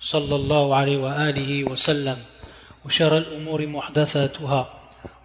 صلى 0.00 0.34
الله 0.36 0.74
عليه 0.76 0.96
وآله 0.96 1.64
وسلم 1.64 2.18
وشر 2.84 3.18
الأمور 3.18 3.66
محدثاتها 3.66 4.72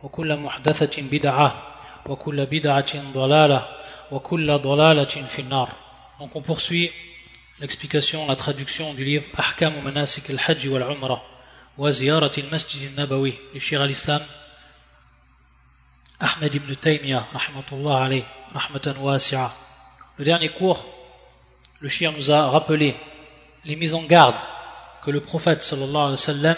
وكل 0.04 0.36
محدثة 0.36 1.02
بدعة 1.02 1.64
وكل 2.06 2.46
بدعة 2.46 3.12
ضلالة 3.14 3.68
وكل 4.12 4.58
ضلالة 4.58 5.28
في 5.28 5.40
النار 5.40 5.70
Donc 6.20 6.36
on 6.36 6.42
poursuit 6.42 6.92
l'explication, 7.60 8.28
la 8.28 8.36
traduction 8.36 8.94
du 8.94 9.04
livre 9.04 9.26
Ahkam 9.38 9.74
Manasik 9.84 10.30
al-Hajj 10.30 10.68
wal-Umrah 10.68 11.20
wa 11.78 11.92
Ziyarat 11.92 12.38
al-Masjid 12.38 12.90
al-Nabawi 12.92 13.34
du 13.54 13.60
Shir 13.60 13.82
al-Islam 13.82 14.22
Ahmed 16.20 16.54
ibn 16.54 16.76
Taymiyyah 16.76 17.24
rahmatullah 17.34 18.04
alayh, 18.06 18.24
rahmatan 18.54 18.94
wasi'a. 19.02 19.52
Le 20.20 20.26
dernier 20.26 20.50
cours, 20.50 20.86
le 21.80 21.90
Shir 21.90 22.12
nous 22.12 22.30
a 22.30 22.50
rappelé 22.50 22.96
les 23.66 23.76
mises 23.76 23.96
en 23.96 24.04
garde 24.04 24.36
que 25.04 25.12
le 25.12 25.20
prophète 25.20 25.64
sallallahu 25.64 25.96
alayhi 25.96 26.12
wa 26.12 26.18
sallam 26.18 26.58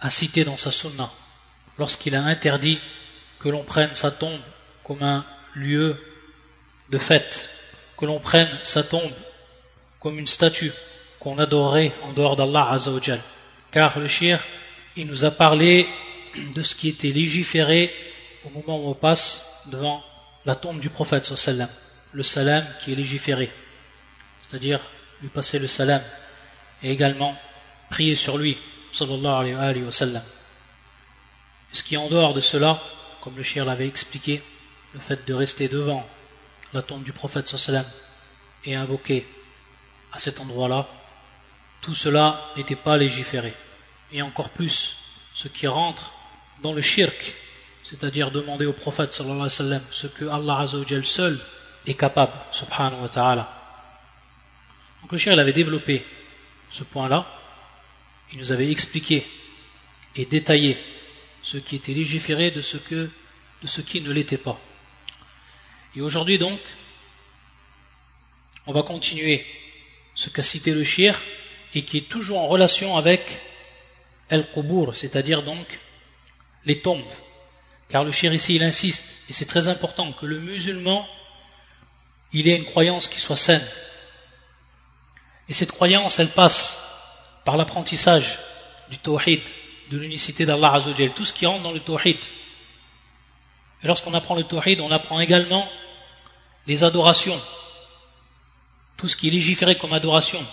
a 0.00 0.10
cité 0.10 0.44
dans 0.44 0.56
sa 0.56 0.70
sunna 0.70 1.10
lorsqu'il 1.78 2.14
a 2.14 2.22
interdit 2.22 2.78
que 3.38 3.48
l'on 3.48 3.62
prenne 3.62 3.94
sa 3.94 4.10
tombe 4.10 4.40
comme 4.84 5.02
un 5.02 5.24
lieu 5.54 5.96
de 6.90 6.98
fête, 6.98 7.50
que 7.96 8.06
l'on 8.06 8.18
prenne 8.18 8.48
sa 8.62 8.82
tombe 8.82 9.12
comme 10.00 10.18
une 10.18 10.26
statue 10.26 10.72
qu'on 11.20 11.38
adorait 11.38 11.92
en 12.04 12.12
dehors 12.12 12.36
d'Allah 12.36 12.70
Azzawajal. 12.70 13.20
Car 13.70 13.98
le 13.98 14.08
shir, 14.08 14.40
il 14.96 15.06
nous 15.06 15.24
a 15.24 15.30
parlé 15.30 15.86
de 16.54 16.62
ce 16.62 16.74
qui 16.74 16.88
était 16.88 17.10
légiféré 17.10 17.92
au 18.44 18.50
moment 18.50 18.78
où 18.78 18.90
on 18.90 18.94
passe 18.94 19.64
devant 19.66 20.02
la 20.46 20.54
tombe 20.54 20.80
du 20.80 20.88
prophète 20.88 21.26
sallam, 21.26 21.68
le 22.12 22.22
salam 22.22 22.64
qui 22.80 22.92
est 22.92 22.96
légiféré, 22.96 23.50
c'est-à-dire 24.42 24.80
lui 25.20 25.28
passer 25.28 25.58
le 25.58 25.68
salam 25.68 26.00
et 26.82 26.90
également 26.90 27.36
prier 27.90 28.16
sur 28.16 28.38
lui 28.38 28.56
sallallahu 28.92 29.54
alayhi 29.54 29.82
wa 29.82 29.92
sallam. 29.92 30.22
Ce 31.72 31.82
qui 31.82 31.94
est 31.94 31.98
en 31.98 32.08
dehors 32.08 32.34
de 32.34 32.40
cela, 32.40 32.80
comme 33.22 33.36
le 33.36 33.42
shir 33.42 33.64
l'avait 33.64 33.86
expliqué, 33.86 34.42
le 34.94 35.00
fait 35.00 35.26
de 35.26 35.34
rester 35.34 35.68
devant 35.68 36.06
la 36.72 36.82
tombe 36.82 37.02
du 37.02 37.12
prophète 37.12 37.48
sallam 37.48 37.84
et 38.64 38.74
invoquer 38.74 39.26
à 40.12 40.18
cet 40.18 40.40
endroit-là, 40.40 40.86
tout 41.80 41.94
cela 41.94 42.40
n'était 42.56 42.76
pas 42.76 42.96
légiféré. 42.96 43.54
Et 44.12 44.22
encore 44.22 44.50
plus, 44.50 44.96
ce 45.34 45.48
qui 45.48 45.66
rentre 45.66 46.12
dans 46.62 46.72
le 46.72 46.82
shirk, 46.82 47.34
c'est-à-dire 47.84 48.30
demander 48.30 48.66
au 48.66 48.72
prophète 48.72 49.12
sallallahu 49.12 49.50
sallam 49.50 49.82
ce 49.90 50.06
que 50.06 50.24
Allah 50.26 50.66
seul 51.04 51.38
est 51.86 51.94
capable, 51.94 52.32
subhanahu 52.52 53.02
wa 53.02 53.08
ta'ala. 53.08 53.54
Donc 55.02 55.12
le 55.12 55.18
shir, 55.18 55.32
il 55.32 55.40
avait 55.40 55.52
développé 55.52 56.04
ce 56.70 56.84
point-là, 56.84 57.26
il 58.32 58.38
nous 58.38 58.52
avait 58.52 58.70
expliqué 58.70 59.26
et 60.16 60.24
détaillé 60.26 60.76
ce 61.42 61.56
qui 61.56 61.76
était 61.76 61.94
légiféré 61.94 62.50
de 62.50 62.60
ce, 62.60 62.76
qui 63.80 64.00
ne 64.00 64.12
l'était 64.12 64.36
pas. 64.36 64.60
Et 65.96 66.00
aujourd'hui 66.00 66.38
donc, 66.38 66.60
on 68.66 68.72
va 68.72 68.82
continuer 68.82 69.46
ce 70.14 70.28
qu'a 70.28 70.42
cité 70.42 70.74
le 70.74 70.84
shir 70.84 71.20
et 71.74 71.82
qui 71.82 71.98
est 71.98 72.08
toujours 72.08 72.38
en 72.38 72.48
relation 72.48 72.96
avec 72.96 73.38
El-Qubour, 74.28 74.94
c'est-à-dire 74.94 75.42
donc 75.42 75.78
les 76.66 76.80
tombes. 76.80 77.02
Car 77.88 78.04
le 78.04 78.12
shir 78.12 78.34
ici, 78.34 78.56
il 78.56 78.62
insiste, 78.62 79.24
et 79.30 79.32
c'est 79.32 79.46
très 79.46 79.68
important 79.68 80.12
que 80.12 80.26
le 80.26 80.38
musulman, 80.38 81.08
il 82.32 82.48
ait 82.48 82.56
une 82.56 82.66
croyance 82.66 83.08
qui 83.08 83.20
soit 83.20 83.36
saine. 83.36 83.66
Et 85.48 85.54
cette 85.54 85.72
croyance, 85.72 86.18
elle 86.18 86.30
passe 86.30 87.40
par 87.44 87.56
l'apprentissage 87.56 88.38
du 88.90 88.98
tawhid, 88.98 89.40
de 89.90 89.96
l'unicité 89.96 90.44
d'Allah 90.44 90.74
Azzawajal, 90.74 91.12
tout 91.12 91.24
ce 91.24 91.32
qui 91.32 91.46
rentre 91.46 91.62
dans 91.62 91.72
le 91.72 91.80
tawhid. 91.80 92.18
Et 93.82 93.86
lorsqu'on 93.86 94.12
apprend 94.14 94.34
le 94.34 94.44
tawhid, 94.44 94.80
on 94.80 94.90
apprend 94.90 95.20
également 95.20 95.68
les 96.66 96.84
adorations, 96.84 97.40
tout 98.96 99.08
ce 99.08 99.16
qui 99.16 99.28
est 99.28 99.30
légiféré 99.30 99.76
comme 99.76 99.94
adoration, 99.94 100.44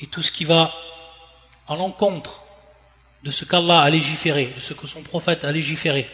et 0.00 0.06
tout 0.06 0.22
ce 0.22 0.30
qui 0.30 0.44
va 0.44 0.72
à 1.66 1.74
l'encontre 1.74 2.42
de 3.24 3.30
ce 3.30 3.44
qu'Allah 3.44 3.80
a 3.80 3.90
légiféré, 3.90 4.52
de 4.54 4.60
ce 4.60 4.74
que 4.74 4.86
son 4.86 5.02
prophète 5.02 5.44
a 5.44 5.50
légiféré. 5.50 6.06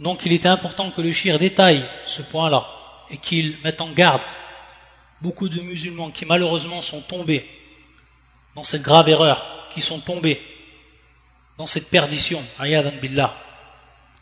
Donc 0.00 0.26
il 0.26 0.32
était 0.32 0.48
important 0.48 0.90
que 0.90 1.00
le 1.00 1.12
shir 1.12 1.38
détaille 1.38 1.84
ce 2.06 2.22
point-là 2.22 2.66
et 3.10 3.16
qu'il 3.16 3.56
mette 3.62 3.80
en 3.80 3.90
garde 3.90 4.22
beaucoup 5.20 5.48
de 5.48 5.60
musulmans 5.60 6.10
qui 6.10 6.24
malheureusement 6.24 6.82
sont 6.82 7.00
tombés 7.00 7.46
dans 8.54 8.62
cette 8.62 8.82
grave 8.82 9.08
erreur, 9.08 9.44
qui 9.74 9.80
sont 9.80 10.00
tombés 10.00 10.40
dans 11.58 11.66
cette 11.66 11.90
perdition, 11.90 12.42
ayadan 12.58 12.92
billah. 13.00 13.36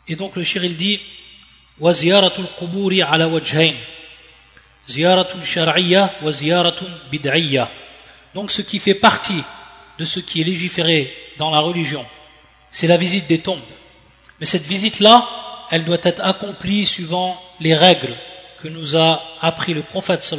Et 0.07 0.15
donc 0.15 0.35
le 0.35 0.43
shir 0.43 0.63
il 0.63 0.75
dit 0.75 0.99
quburi 2.59 3.01
ala 3.01 3.27
wajhain 3.27 3.73
ziyaratun 4.87 5.43
shar'iyya 5.43 6.13
wa 6.21 6.31
ziyaratun 6.31 6.91
bid'iyya. 7.11 7.69
Donc 8.33 8.51
ce 8.51 8.61
qui 8.61 8.79
fait 8.79 8.95
partie 8.95 9.43
de 9.97 10.05
ce 10.05 10.19
qui 10.19 10.41
est 10.41 10.43
légiféré 10.43 11.13
dans 11.37 11.51
la 11.51 11.59
religion, 11.59 12.05
c'est 12.71 12.87
la 12.87 12.97
visite 12.97 13.27
des 13.27 13.39
tombes. 13.39 13.59
Mais 14.39 14.45
cette 14.45 14.65
visite-là, 14.65 15.27
elle 15.71 15.85
doit 15.85 15.97
être 16.03 16.23
accomplie 16.23 16.85
suivant 16.85 17.41
les 17.59 17.75
règles 17.75 18.15
que 18.61 18.67
nous 18.67 18.95
a 18.97 19.21
appris 19.41 19.73
le 19.73 19.81
prophète 19.81 20.33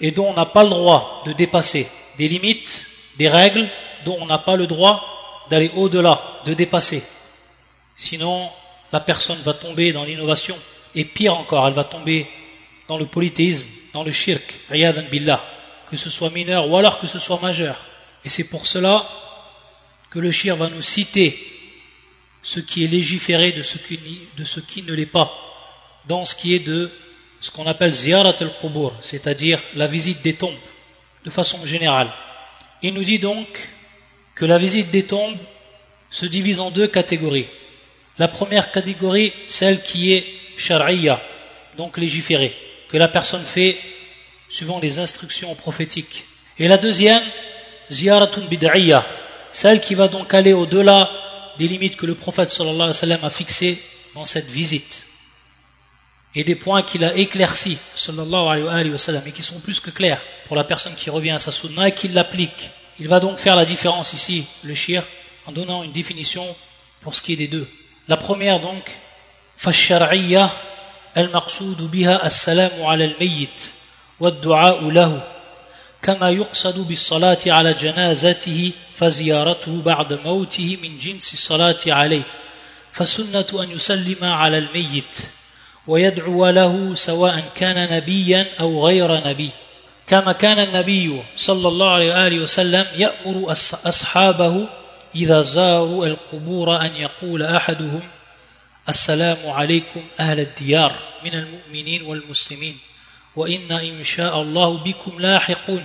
et 0.00 0.10
dont 0.10 0.26
on 0.26 0.34
n'a 0.34 0.46
pas 0.46 0.62
le 0.64 0.70
droit 0.70 1.22
de 1.26 1.32
dépasser 1.32 1.86
des 2.18 2.28
limites, 2.28 2.86
des 3.18 3.28
règles 3.28 3.68
dont 4.04 4.18
on 4.20 4.26
n'a 4.26 4.38
pas 4.38 4.56
le 4.56 4.66
droit 4.66 5.44
d'aller 5.50 5.70
au-delà, 5.76 6.40
de 6.46 6.54
dépasser. 6.54 7.02
Sinon, 7.96 8.50
la 8.92 9.00
personne 9.00 9.40
va 9.42 9.54
tomber 9.54 9.92
dans 9.92 10.04
l'innovation 10.04 10.56
et 10.94 11.04
pire 11.04 11.36
encore, 11.36 11.66
elle 11.66 11.74
va 11.74 11.84
tomber 11.84 12.26
dans 12.88 12.98
le 12.98 13.06
polythéisme, 13.06 13.66
dans 13.92 14.02
le 14.02 14.12
shirk, 14.12 14.60
riyadan 14.70 15.04
billah, 15.10 15.44
que 15.90 15.96
ce 15.96 16.10
soit 16.10 16.30
mineur 16.30 16.68
ou 16.68 16.76
alors 16.76 16.98
que 16.98 17.06
ce 17.06 17.18
soit 17.18 17.40
majeur. 17.40 17.76
Et 18.24 18.28
c'est 18.28 18.48
pour 18.48 18.66
cela 18.66 19.06
que 20.10 20.18
le 20.18 20.32
shir 20.32 20.56
va 20.56 20.68
nous 20.68 20.82
citer 20.82 21.38
ce 22.42 22.60
qui 22.60 22.84
est 22.84 22.88
légiféré 22.88 23.52
de 23.52 23.62
ce 23.62 24.60
qui 24.60 24.82
ne 24.82 24.92
l'est 24.94 25.06
pas, 25.06 25.51
dans 26.06 26.24
ce 26.24 26.34
qui 26.34 26.54
est 26.54 26.60
de 26.60 26.90
ce 27.40 27.50
qu'on 27.50 27.66
appelle 27.66 27.92
ziyarat 27.92 28.36
al-qubur, 28.40 28.92
c'est-à-dire 29.02 29.58
la 29.74 29.86
visite 29.86 30.22
des 30.22 30.34
tombes, 30.34 30.54
de 31.24 31.30
façon 31.30 31.64
générale. 31.66 32.08
Il 32.82 32.94
nous 32.94 33.04
dit 33.04 33.18
donc 33.18 33.68
que 34.34 34.44
la 34.44 34.58
visite 34.58 34.90
des 34.90 35.04
tombes 35.04 35.36
se 36.10 36.26
divise 36.26 36.60
en 36.60 36.70
deux 36.70 36.86
catégories. 36.86 37.46
La 38.18 38.28
première 38.28 38.70
catégorie, 38.70 39.32
celle 39.48 39.82
qui 39.82 40.12
est 40.12 40.24
shar'iyya, 40.56 41.20
donc 41.76 41.96
légiférée, 41.96 42.54
que 42.88 42.96
la 42.96 43.08
personne 43.08 43.44
fait 43.44 43.78
suivant 44.48 44.78
les 44.80 44.98
instructions 44.98 45.54
prophétiques. 45.54 46.24
Et 46.58 46.68
la 46.68 46.76
deuxième, 46.76 47.22
ziyaratun 47.90 48.42
bid'iyya, 48.42 49.06
celle 49.50 49.80
qui 49.80 49.94
va 49.94 50.08
donc 50.08 50.34
aller 50.34 50.52
au-delà 50.52 51.10
des 51.58 51.68
limites 51.68 51.96
que 51.96 52.06
le 52.06 52.14
prophète 52.14 52.50
sallallahu 52.50 52.92
a 53.22 53.30
fixées 53.30 53.78
dans 54.14 54.24
cette 54.24 54.48
visite 54.48 55.06
Et 56.35 56.43
des 56.43 56.55
points 56.55 56.83
qu'il 56.83 57.03
a 57.03 57.15
éclaircis, 57.15 57.77
sallallahu 57.95 58.67
alayhi 58.67 58.91
wa 58.91 58.97
sallam, 58.97 59.23
et 59.25 59.31
qui 59.31 59.41
sont 59.41 59.59
plus 59.59 59.79
que 59.79 59.89
clairs 59.89 60.21
pour 60.47 60.55
la 60.55 60.63
personne 60.63 60.95
qui 60.95 61.09
revient 61.09 61.31
à 61.31 61.39
sa 61.39 61.51
sunna 61.51 61.87
et 61.87 61.93
qui 61.93 62.09
l'applique. 62.09 62.69
Il 62.99 63.07
va 63.07 63.19
donc 63.19 63.39
faire 63.39 63.55
la 63.55 63.65
différence 63.65 64.13
ici, 64.13 64.45
le 64.63 64.75
shir, 64.75 65.03
en 65.45 65.51
donnant 65.51 65.83
une 65.83 65.91
définition 65.91 66.45
pour 67.01 67.15
ce 67.15 67.21
qui 67.21 67.33
est 67.33 67.37
des 67.37 67.47
deux. 67.47 67.67
La 68.07 68.17
première 68.17 68.59
donc, 68.59 68.97
فالشرعية 69.57 70.49
المقصود 71.17 71.91
بها 71.91 72.27
السلام 72.27 72.83
على 72.85 73.05
الميت 73.05 73.61
والدعاء 74.19 74.89
له 74.89 75.23
كما 76.03 76.29
يقصد 76.29 76.87
بالصلاة 76.87 77.39
على 77.47 77.73
جنازته 77.73 78.71
فزيارته 78.95 79.81
بعد 79.81 80.13
موته 80.25 80.77
من 80.83 80.99
جنس 80.99 81.33
الصلاة 81.33 81.77
عليه 81.87 82.23
فسنة 82.91 83.63
أن 83.63 83.71
يسلم 83.71 84.23
على 84.23 84.57
الميت 84.57 85.15
ويدعو 85.86 86.48
له 86.48 86.94
سواء 86.94 87.44
كان 87.54 87.96
نبيا 87.96 88.46
أو 88.60 88.86
غير 88.86 89.28
نبي. 89.28 89.50
كما 90.06 90.32
كان 90.32 90.58
النبي 90.58 91.22
صلى 91.36 91.68
الله 91.68 91.90
عليه 91.90 92.14
وآله 92.14 92.38
وسلم 92.40 92.86
يأمر 92.96 93.52
أصحابه 93.86 94.66
إذا 95.14 95.42
زاروا 95.42 96.06
القبور 96.06 96.76
أن 96.80 96.96
يقول 96.96 97.42
أحدهم 97.42 98.00
السلام 98.88 99.36
عليكم 99.46 100.04
أهل 100.20 100.40
الديار 100.40 100.92
من 101.24 101.34
المؤمنين 101.34 102.02
والمسلمين 102.02 102.78
وإن 103.36 103.72
إن 103.72 104.04
شاء 104.04 104.42
الله 104.42 104.76
بكم 104.76 105.20
لاحقون 105.20 105.84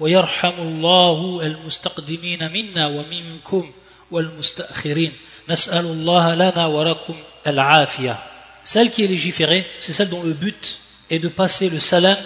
ويرحم 0.00 0.52
الله 0.58 1.40
المستقدمين 1.42 2.52
منا 2.52 2.86
ومنكم 2.86 3.70
والمستأخرين. 4.10 5.12
نسأل 5.48 5.84
الله 5.84 6.34
لنا 6.34 6.66
ولكم 6.66 7.14
العافية. 7.46 8.33
Celle 8.64 8.90
qui 8.90 9.04
est 9.04 9.08
légiférée, 9.08 9.66
c'est 9.80 9.92
celle 9.92 10.08
dont 10.08 10.22
le 10.22 10.32
but 10.32 10.78
est 11.10 11.18
de 11.18 11.28
passer 11.28 11.68
le 11.68 11.78
salam 11.78 12.16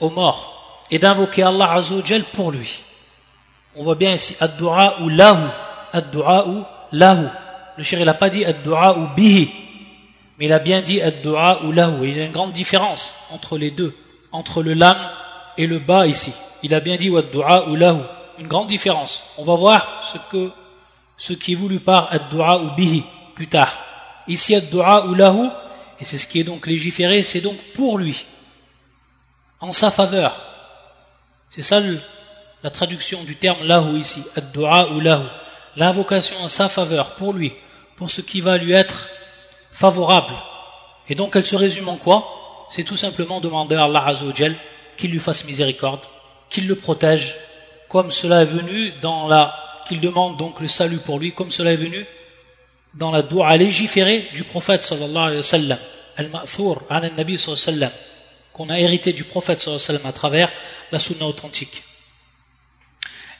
aux 0.00 0.10
morts 0.10 0.84
et 0.90 0.98
d'invoquer 0.98 1.42
Allah 1.42 1.72
Azzawajal 1.72 2.22
pour 2.24 2.52
lui. 2.52 2.80
On 3.74 3.84
voit 3.84 3.94
bien 3.94 4.12
ici 4.12 4.36
ad-du'a 4.38 5.00
ou 5.00 5.08
lahu, 5.08 5.38
ad-du'a 5.92 6.46
ou 6.46 6.64
lahu. 6.92 7.26
Le 7.78 7.82
shir 7.82 7.98
il 7.98 8.04
n'a 8.04 8.14
pas 8.14 8.28
dit 8.28 8.44
ad-du'a 8.44 8.98
ou 8.98 9.08
bihi, 9.16 9.50
mais 10.38 10.44
il 10.46 10.52
a 10.52 10.58
bien 10.58 10.82
dit 10.82 11.00
ad-du'a 11.00 11.64
ou 11.64 11.72
lahu. 11.72 12.06
il 12.06 12.16
y 12.16 12.20
a 12.20 12.24
une 12.26 12.32
grande 12.32 12.52
différence 12.52 13.14
entre 13.30 13.56
les 13.56 13.70
deux, 13.70 13.96
entre 14.30 14.62
le 14.62 14.74
lam 14.74 14.96
et 15.56 15.66
le 15.66 15.78
ba 15.78 16.06
ici. 16.06 16.32
Il 16.62 16.74
a 16.74 16.80
bien 16.80 16.96
dit 16.96 17.16
ad-du'a 17.16 17.68
ou 17.68 17.76
lahu. 17.76 18.00
Une 18.38 18.46
grande 18.46 18.68
différence. 18.68 19.22
On 19.38 19.44
va 19.44 19.56
voir 19.56 20.02
ce 20.04 20.18
que 20.30 20.50
ce 21.16 21.32
qui 21.32 21.52
est 21.52 21.56
voulu 21.56 21.80
par 21.80 22.12
ad-du'a 22.12 22.58
ou 22.58 22.70
bihi 22.76 23.02
plus 23.34 23.48
tard. 23.48 23.72
Ici 24.28 24.54
ad-du'a 24.54 25.06
ou 25.06 25.14
lahu, 25.14 25.48
et 26.02 26.04
c'est 26.04 26.18
ce 26.18 26.26
qui 26.26 26.40
est 26.40 26.44
donc 26.44 26.66
légiféré, 26.66 27.22
c'est 27.22 27.40
donc 27.40 27.56
pour 27.76 27.96
lui, 27.96 28.26
en 29.60 29.72
sa 29.72 29.92
faveur. 29.92 30.34
C'est 31.48 31.62
ça 31.62 31.80
la 32.64 32.70
traduction 32.70 33.22
du 33.22 33.36
terme 33.36 33.64
lahu 33.64 34.00
ici, 34.00 34.20
ad-du'a 34.34 34.88
ou 34.88 34.98
lahu 34.98 35.22
l'invocation 35.76 36.36
en 36.42 36.48
sa 36.48 36.68
faveur 36.68 37.14
pour 37.14 37.32
lui, 37.32 37.52
pour 37.94 38.10
ce 38.10 38.20
qui 38.20 38.40
va 38.40 38.56
lui 38.58 38.72
être 38.72 39.10
favorable. 39.70 40.34
Et 41.08 41.14
donc 41.14 41.36
elle 41.36 41.46
se 41.46 41.54
résume 41.54 41.88
en 41.88 41.96
quoi? 41.96 42.66
C'est 42.68 42.82
tout 42.82 42.96
simplement 42.96 43.38
demander 43.38 43.76
à 43.76 43.84
Allah 43.84 44.12
qu'il 44.96 45.12
lui 45.12 45.20
fasse 45.20 45.44
miséricorde, 45.44 46.00
qu'il 46.50 46.66
le 46.66 46.74
protège, 46.74 47.36
comme 47.88 48.10
cela 48.10 48.42
est 48.42 48.46
venu 48.46 48.92
dans 49.02 49.28
la 49.28 49.56
qu'il 49.86 50.00
demande 50.00 50.36
donc 50.36 50.58
le 50.58 50.66
salut 50.66 50.98
pour 50.98 51.20
lui, 51.20 51.30
comme 51.30 51.52
cela 51.52 51.72
est 51.72 51.76
venu 51.76 52.04
dans 52.94 53.10
la 53.10 53.22
doua 53.22 53.56
légiférée 53.56 54.28
du 54.34 54.42
prophète 54.44 54.82
sallallahu 54.82 55.16
alayhi 55.16 55.36
wa 55.36 55.42
sallam, 55.42 55.78
al-ma'thur 56.16 56.82
an 56.90 57.00
nabi 57.16 57.38
sallam, 57.38 57.90
qu'on 58.52 58.70
a 58.70 58.78
hérité 58.78 59.12
du 59.12 59.24
prophète 59.24 59.60
sallam 59.60 60.04
à 60.04 60.12
travers 60.12 60.50
la 60.90 60.98
sunna 60.98 61.26
authentique 61.26 61.82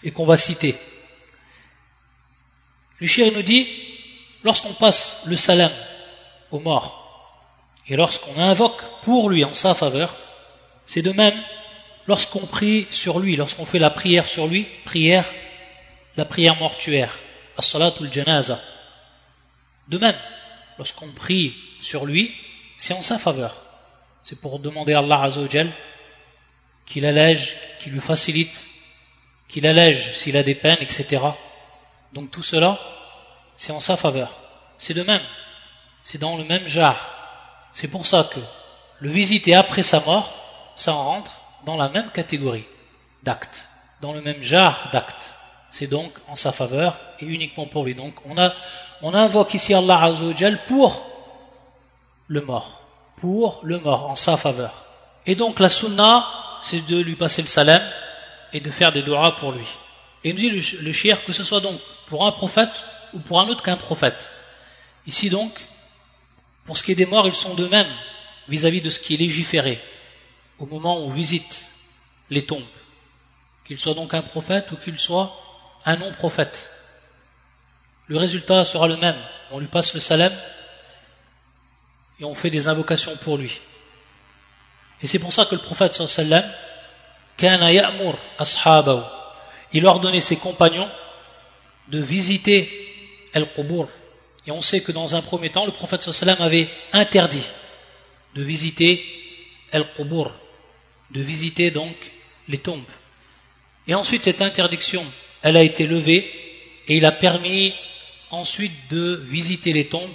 et 0.03 0.11
qu'on 0.11 0.27
va 0.27 0.37
citer. 0.37 0.77
Le 2.99 3.07
shir 3.07 3.33
nous 3.33 3.43
dit, 3.43 3.67
lorsqu'on 4.45 4.73
passe 4.73 5.23
le 5.27 5.37
salam 5.37 5.71
aux 6.51 6.61
morts, 6.61 6.99
et 7.89 7.97
lorsqu'on 7.97 8.39
invoque 8.39 8.83
pour 9.03 9.29
lui 9.29 9.45
en 9.45 9.55
sa 9.55 9.75
faveur, 9.75 10.15
c'est 10.87 11.03
de 11.03 11.13
même 11.13 11.39
lorsqu'on 12.07 12.47
prie 12.47 12.87
sur 12.91 13.19
lui, 13.19 13.37
lorsqu'on 13.37 13.67
fait 13.67 13.79
la 13.79 13.91
prière 13.91 14.29
sur 14.29 14.47
lui, 14.47 14.67
prière, 14.85 15.25
la 16.17 16.25
prière 16.25 16.57
mortuaire, 16.57 17.19
as-salatul 17.59 18.13
janaza. 18.13 18.61
De 19.89 19.99
même, 19.99 20.17
lorsqu'on 20.79 21.09
prie 21.09 21.55
sur 21.81 22.07
lui, 22.07 22.35
c'est 22.83 22.95
en 22.95 23.01
sa 23.03 23.17
faveur. 23.17 23.55
C'est 24.25 24.41
pour 24.41 24.59
demander 24.59 24.95
à 24.95 24.99
Allah 24.99 25.23
Azzawajal 25.23 25.71
qu'il 26.85 27.07
allège, 27.07 27.57
qu'il 27.79 27.93
lui 27.93 28.01
facilite, 28.01 28.67
qu'il 29.47 29.69
allège 29.69 30.17
s'il 30.17 30.37
a 30.37 30.43
des 30.43 30.57
peines, 30.57 30.79
etc. 30.81 31.23
Donc 32.13 32.33
tout 32.33 32.43
cela, 32.43 32.81
c'est 33.57 33.71
en 33.71 33.79
sa 33.79 33.97
faveur. 33.97 34.33
C'est 34.79 34.95
de 34.95 35.05
même. 35.05 35.23
C'est 36.03 36.19
dans 36.19 36.37
le 36.37 36.43
même 36.43 36.67
genre. 36.67 36.99
C'est 37.73 37.87
pour 37.87 38.05
ça 38.05 38.29
que 38.35 38.41
le 38.99 39.11
visiter 39.11 39.55
après 39.55 39.85
sa 39.85 40.01
mort, 40.01 40.35
ça 40.75 40.93
en 40.93 41.05
rentre 41.05 41.41
dans 41.65 41.77
la 41.77 41.89
même 41.89 42.11
catégorie 42.11 42.65
d'actes, 43.23 43.69
dans 44.01 44.13
le 44.13 44.23
même 44.23 44.43
genre 44.43 44.77
d'actes. 44.93 45.37
C'est 45.71 45.87
donc 45.87 46.13
en 46.27 46.35
sa 46.35 46.51
faveur 46.51 46.97
et 47.21 47.27
uniquement 47.27 47.67
pour 47.67 47.85
lui. 47.85 47.95
Donc 47.95 48.15
on, 48.27 48.37
a, 48.39 48.53
on 49.03 49.15
invoque 49.15 49.55
ici 49.55 49.73
Allah 49.73 50.03
Azzawajal 50.03 50.65
pour 50.65 51.12
le 52.33 52.41
mort, 52.41 52.83
pour 53.19 53.61
le 53.63 53.79
mort, 53.79 54.09
en 54.09 54.15
sa 54.15 54.39
faveur. 54.39 54.73
Et 55.27 55.35
donc 55.35 55.61
la 55.61 55.69
sunna, 55.69 56.27
c'est 56.63 56.81
de 56.87 56.99
lui 56.99 57.15
passer 57.15 57.43
le 57.43 57.49
salam 57.49 57.83
et 58.55 58.61
de 58.61 58.71
faire 58.71 58.91
des 58.91 59.03
doigts 59.03 59.37
pour 59.37 59.53
lui. 59.53 59.67
Et 60.25 60.33
nous 60.33 60.39
dit 60.39 60.49
le, 60.49 60.91
le 60.91 61.27
que 61.27 61.33
ce 61.35 61.45
soit 61.45 61.61
donc 61.61 61.79
pour 62.07 62.27
un 62.27 62.33
prophète 62.33 62.85
ou 63.13 63.19
pour 63.19 63.39
un 63.39 63.49
autre 63.49 63.63
qu'un 63.63 63.77
prophète. 63.77 64.31
Ici 65.07 65.29
donc, 65.29 65.53
pour 66.65 66.79
ce 66.79 66.83
qui 66.83 66.93
est 66.93 66.95
des 66.95 67.05
morts, 67.05 67.29
ils 67.29 67.35
sont 67.35 67.55
de 67.55 67.67
même 67.67 67.93
vis-à-vis 68.49 68.81
de 68.81 68.89
ce 68.89 68.99
qui 68.99 69.13
est 69.13 69.19
légiféré 69.19 69.79
au 70.59 70.65
moment 70.65 70.99
où 71.01 71.09
on 71.09 71.11
visite 71.11 71.69
les 72.31 72.47
tombes, 72.47 72.63
qu'il 73.67 73.79
soit 73.79 73.95
donc 73.95 74.15
un 74.15 74.23
prophète 74.23 74.73
ou 74.73 74.77
qu'il 74.77 74.99
soit 74.99 75.37
un 75.85 75.97
non-prophète. 75.97 76.71
Le 78.07 78.17
résultat 78.17 78.65
sera 78.65 78.89
le 78.89 78.97
même. 78.97 79.17
On 79.51 79.59
lui 79.59 79.67
passe 79.67 79.93
le 79.93 80.01
salam 80.01 80.33
et 82.21 82.25
on 82.25 82.35
fait 82.35 82.51
des 82.51 82.69
invocations 82.69 83.17
pour 83.17 83.39
lui. 83.39 83.61
Et 85.03 85.07
c'est 85.07 85.19
pour 85.19 85.33
ça 85.33 85.47
que 85.47 85.55
le 85.55 85.61
prophète 85.61 85.95
sallam, 85.95 86.45
il 89.73 89.87
ordonnait 89.87 90.21
ses 90.21 90.37
compagnons 90.37 90.89
de 91.89 92.01
visiter 92.01 92.71
El-Qubur. 93.35 93.89
Et 94.47 94.51
on 94.51 94.63
sait 94.63 94.81
que 94.81 94.93
dans 94.93 95.17
un 95.17 95.23
premier 95.23 95.51
temps, 95.51 95.67
le 95.67 95.73
prophète 95.73 96.03
sallam 96.03 96.41
avait 96.41 96.69
interdit 96.93 97.45
de 98.35 98.43
visiter 98.43 99.05
El-Qubur, 99.73 100.33
de 101.11 101.21
visiter 101.21 101.71
donc 101.71 101.95
les 102.49 102.59
tombes. 102.59 102.81
Et 103.89 103.95
ensuite, 103.95 104.25
cette 104.25 104.43
interdiction, 104.43 105.05
elle 105.43 105.57
a 105.57 105.63
été 105.63 105.87
levée 105.87 106.31
et 106.87 106.97
il 106.97 107.07
a 107.07 107.13
permis 107.13 107.75
ensuite 108.31 108.73
de 108.91 109.21
visiter 109.27 109.73
les 109.73 109.87
tombes 109.87 110.15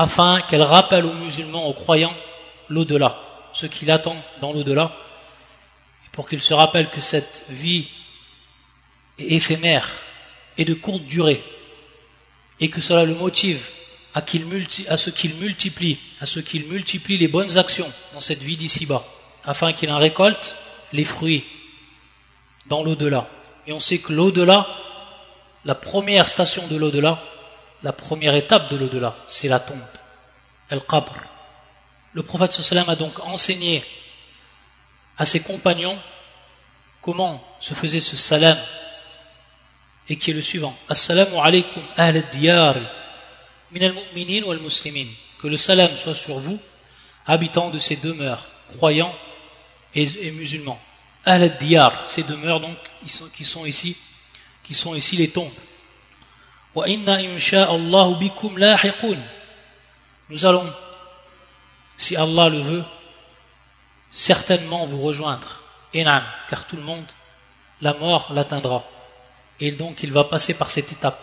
afin 0.00 0.40
qu'elle 0.40 0.62
rappelle 0.62 1.04
aux 1.04 1.12
musulmans, 1.12 1.68
aux 1.68 1.74
croyants, 1.74 2.16
l'au-delà, 2.70 3.18
ce 3.52 3.66
qu'il 3.66 3.90
attend 3.90 4.16
dans 4.40 4.50
l'au-delà, 4.50 4.96
pour 6.12 6.26
qu'ils 6.26 6.40
se 6.40 6.54
rappellent 6.54 6.88
que 6.88 7.02
cette 7.02 7.44
vie 7.50 7.86
est 9.18 9.32
éphémère 9.32 9.86
et 10.56 10.64
de 10.64 10.72
courte 10.72 11.02
durée, 11.02 11.44
et 12.60 12.70
que 12.70 12.80
cela 12.80 13.04
le 13.04 13.14
motive 13.14 13.68
à, 14.14 14.22
ce 14.22 15.10
qu'il 15.10 15.34
multiplie, 15.34 15.98
à 16.22 16.24
ce 16.24 16.40
qu'il 16.40 16.64
multiplie 16.64 17.18
les 17.18 17.28
bonnes 17.28 17.58
actions 17.58 17.92
dans 18.14 18.20
cette 18.20 18.42
vie 18.42 18.56
d'ici-bas, 18.56 19.04
afin 19.44 19.74
qu'il 19.74 19.90
en 19.90 19.98
récolte 19.98 20.56
les 20.94 21.04
fruits 21.04 21.44
dans 22.68 22.82
l'au-delà. 22.82 23.28
Et 23.66 23.74
on 23.74 23.80
sait 23.80 23.98
que 23.98 24.14
l'au-delà, 24.14 24.66
la 25.66 25.74
première 25.74 26.26
station 26.26 26.66
de 26.68 26.76
l'au-delà, 26.76 27.22
la 27.82 27.92
première 27.92 28.34
étape 28.34 28.70
de 28.70 28.76
l'au-delà, 28.76 29.16
c'est 29.26 29.48
la 29.48 29.60
tombe, 29.60 29.78
el-qabr. 30.70 31.12
Le 32.12 32.22
prophète 32.22 32.58
a 32.88 32.96
donc 32.96 33.18
enseigné 33.20 33.84
à 35.18 35.26
ses 35.26 35.40
compagnons 35.40 35.98
comment 37.02 37.42
se 37.60 37.74
faisait 37.74 38.00
ce 38.00 38.16
salam 38.16 38.58
et 40.08 40.16
qui 40.16 40.30
est 40.30 40.34
le 40.34 40.42
suivant. 40.42 40.76
Assalamu 40.88 41.36
alaikum 41.36 41.82
ahl 41.96 42.22
diyar 42.32 42.76
min 43.70 43.82
al-mu'minin 43.82 44.46
muslimin. 44.60 45.06
Que 45.40 45.46
le 45.46 45.56
salam 45.56 45.96
soit 45.96 46.14
sur 46.14 46.38
vous 46.38 46.58
habitants 47.26 47.70
de 47.70 47.78
ces 47.78 47.96
demeures 47.96 48.44
croyants 48.76 49.14
et, 49.94 50.30
musulmans. 50.32 50.80
Ahl 51.24 51.56
diyar 51.58 51.92
ces 52.06 52.22
demeures 52.24 52.60
donc 52.60 52.76
qui 53.36 53.44
sont 53.44 53.66
ici 53.66 53.96
qui 54.64 54.74
sont 54.74 54.94
ici 54.94 55.16
les 55.16 55.28
tombes. 55.28 55.50
Wa 56.74 56.88
inna 56.88 57.18
lahiqun 57.20 59.18
nous 60.30 60.44
allons 60.44 60.72
si 61.98 62.16
Allah 62.16 62.48
le 62.48 62.60
veut 62.60 62.84
certainement 64.12 64.86
vous 64.86 65.02
rejoindre 65.02 65.62
car 65.92 66.66
tout 66.66 66.76
le 66.76 66.82
monde 66.82 67.04
la 67.82 67.94
mort 67.94 68.32
l'atteindra 68.32 68.84
et 69.58 69.72
donc 69.72 70.02
il 70.02 70.12
va 70.12 70.24
passer 70.24 70.54
par 70.54 70.70
cette 70.70 70.92
étape. 70.92 71.20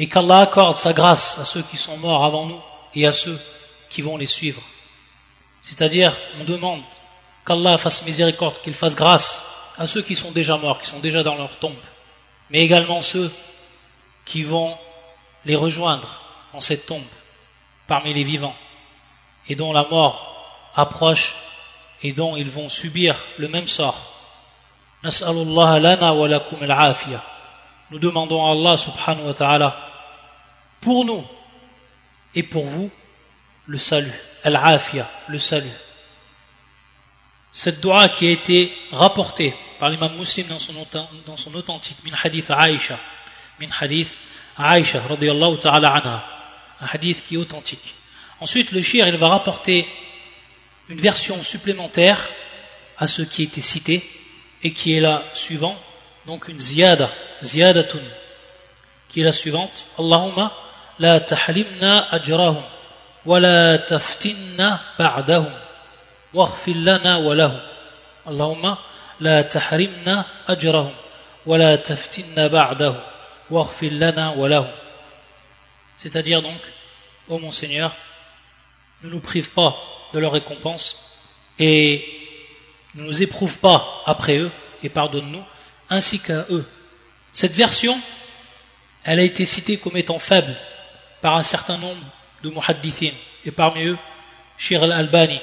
Et 0.00 0.06
qu'Allah 0.08 0.40
accorde 0.40 0.78
sa 0.78 0.92
grâce 0.92 1.38
à 1.38 1.44
ceux 1.44 1.62
qui 1.62 1.76
sont 1.76 1.96
morts 1.98 2.24
avant 2.24 2.46
nous 2.46 2.60
et 2.94 3.06
à 3.06 3.12
ceux 3.12 3.38
qui 3.90 4.02
vont 4.02 4.16
les 4.16 4.26
suivre. 4.26 4.62
C'est-à-dire, 5.62 6.16
on 6.40 6.44
demande 6.44 6.82
qu'Allah 7.44 7.78
fasse 7.78 8.04
miséricorde, 8.06 8.60
qu'il 8.62 8.74
fasse 8.74 8.94
grâce 8.94 9.44
à 9.76 9.86
ceux 9.86 10.02
qui 10.02 10.16
sont 10.16 10.30
déjà 10.30 10.56
morts, 10.56 10.80
qui 10.80 10.88
sont 10.88 11.00
déjà 11.00 11.22
dans 11.22 11.34
leur 11.34 11.56
tombe, 11.56 11.74
mais 12.50 12.60
également 12.60 13.02
ceux 13.02 13.32
qui 14.24 14.42
vont 14.42 14.76
les 15.44 15.56
rejoindre 15.56 16.22
dans 16.52 16.60
cette 16.60 16.86
tombe 16.86 17.02
parmi 17.86 18.12
les 18.12 18.24
vivants 18.24 18.56
et 19.48 19.54
dont 19.54 19.72
la 19.72 19.84
mort 19.84 20.70
approche 20.74 21.34
et 22.02 22.12
dont 22.12 22.36
ils 22.36 22.50
vont 22.50 22.68
subir 22.68 23.16
le 23.38 23.48
même 23.48 23.68
sort. 23.68 24.14
Nous 27.90 27.98
demandons 27.98 28.46
à 28.46 28.50
Allah 28.52 28.76
subhanahu 28.76 29.26
wa 29.26 29.34
ta'ala 29.34 29.76
pour 30.80 31.04
nous 31.04 31.24
et 32.34 32.42
pour 32.42 32.66
vous 32.66 32.90
le 33.66 33.78
salut, 33.78 34.12
al-afia, 34.44 35.08
le 35.28 35.38
salut. 35.38 35.70
Cette 37.52 37.80
dua 37.80 38.08
qui 38.08 38.26
a 38.28 38.30
été 38.30 38.72
rapportée 38.92 39.54
par 39.78 39.90
l'imam 39.90 40.12
muslim 40.16 40.46
dans 40.48 40.58
son, 41.36 41.54
authentique, 41.54 41.98
min 42.04 42.12
hadith 42.22 42.50
Aisha, 42.50 42.98
min 43.60 43.68
hadith 43.80 44.18
Aisha, 44.56 45.00
radiyallahu 45.08 45.58
ta'ala 45.58 45.92
anha, 45.94 46.24
un 46.80 46.86
hadith 46.86 47.24
qui 47.24 47.34
est 47.34 47.38
authentique. 47.38 47.94
Ensuite, 48.40 48.72
le 48.72 48.82
shir, 48.82 49.06
il 49.06 49.16
va 49.16 49.28
rapporter 49.28 49.86
une 50.88 51.00
version 51.00 51.42
supplémentaire 51.42 52.28
à 52.98 53.06
ce 53.06 53.22
qui 53.22 53.44
était 53.44 53.60
cité 53.60 54.02
et 54.62 54.72
qui 54.72 54.94
est 54.94 55.00
la 55.00 55.22
suivante, 55.34 55.78
donc 56.26 56.48
une 56.48 56.58
ziyada, 56.58 57.08
ziyadatun, 57.42 58.02
qui 59.08 59.20
est 59.20 59.24
la 59.24 59.32
suivante. 59.32 59.86
Allahumma 59.98 60.52
la 60.98 61.20
ajrahum 62.10 62.62
wa 63.24 63.40
la 63.40 63.78
taftinna 63.78 64.80
ba'dahum 64.98 65.52
waghfir 66.34 66.76
lana 66.76 67.20
wa 67.20 67.34
lahum. 67.34 67.60
Allahumma 68.26 68.78
ajrahum 69.20 70.92
wa 71.46 71.58
la 71.58 71.78
taftinna 71.78 72.48
ba'dahum 72.48 73.00
waghfir 73.50 73.92
lana 73.92 74.32
wa 74.32 74.48
lahum. 74.48 74.68
C'est-à-dire 75.98 76.42
donc, 76.42 76.60
ô 77.28 77.38
mon 77.38 77.50
Seigneur, 77.50 77.94
ne 79.02 79.10
nous 79.10 79.20
prive 79.20 79.50
pas 79.50 79.76
de 80.12 80.18
leur 80.18 80.32
récompense 80.32 81.30
et 81.58 82.04
ne 82.94 83.04
nous 83.04 83.22
éprouve 83.22 83.58
pas 83.58 84.02
après 84.06 84.38
eux 84.38 84.50
et 84.82 84.88
pardonne-nous, 84.88 85.44
ainsi 85.90 86.20
qu'à 86.20 86.44
eux. 86.50 86.66
Cette 87.32 87.54
version, 87.54 87.98
elle 89.04 89.20
a 89.20 89.22
été 89.22 89.44
citée 89.44 89.76
comme 89.76 89.96
étant 89.96 90.18
faible 90.18 90.54
par 91.20 91.36
un 91.36 91.42
certain 91.42 91.78
nombre 91.78 92.04
de 92.42 92.50
muhaddithin, 92.50 93.12
et 93.44 93.50
parmi 93.50 93.84
eux, 93.84 93.98
Shir 94.56 94.82
al-Albani, 94.82 95.40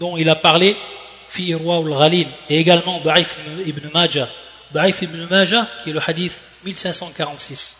dont 0.00 0.16
il 0.16 0.28
a 0.28 0.34
parlé, 0.34 0.76
Fi 1.34 1.52
al-Ghalil, 1.52 2.28
et 2.48 2.60
également 2.60 3.00
Da'if 3.00 3.34
ibn 3.66 3.90
Majah, 3.92 4.28
Da'if 4.70 5.02
ibn 5.02 5.26
Majah, 5.26 5.66
qui 5.82 5.90
est 5.90 5.92
le 5.92 6.00
hadith 6.06 6.40
1546, 6.64 7.76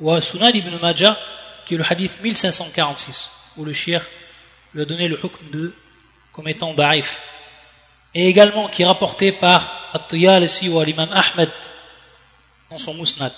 ou 0.00 0.20
Sunad 0.20 0.56
ibn 0.56 0.76
Majah, 0.82 1.16
qui 1.64 1.74
est 1.74 1.78
le 1.78 1.84
hadith 1.88 2.20
1546, 2.20 3.30
où 3.58 3.64
le 3.64 3.72
Shir 3.72 4.02
lui 4.74 4.82
a 4.82 4.84
donné 4.84 5.06
le 5.06 5.16
hukm 5.22 5.50
de 5.52 5.72
comme 6.32 6.48
étant 6.48 6.74
da'if. 6.74 7.20
Et 8.12 8.26
également 8.26 8.66
qui 8.66 8.82
est 8.82 8.86
rapporté 8.86 9.30
par 9.30 9.90
At-Tiyalisi 9.94 10.68
ou 10.68 10.80
l'imam 10.80 11.08
Ahmed 11.12 11.50
dans 12.70 12.78
son 12.78 12.94
Musnad. 12.94 13.32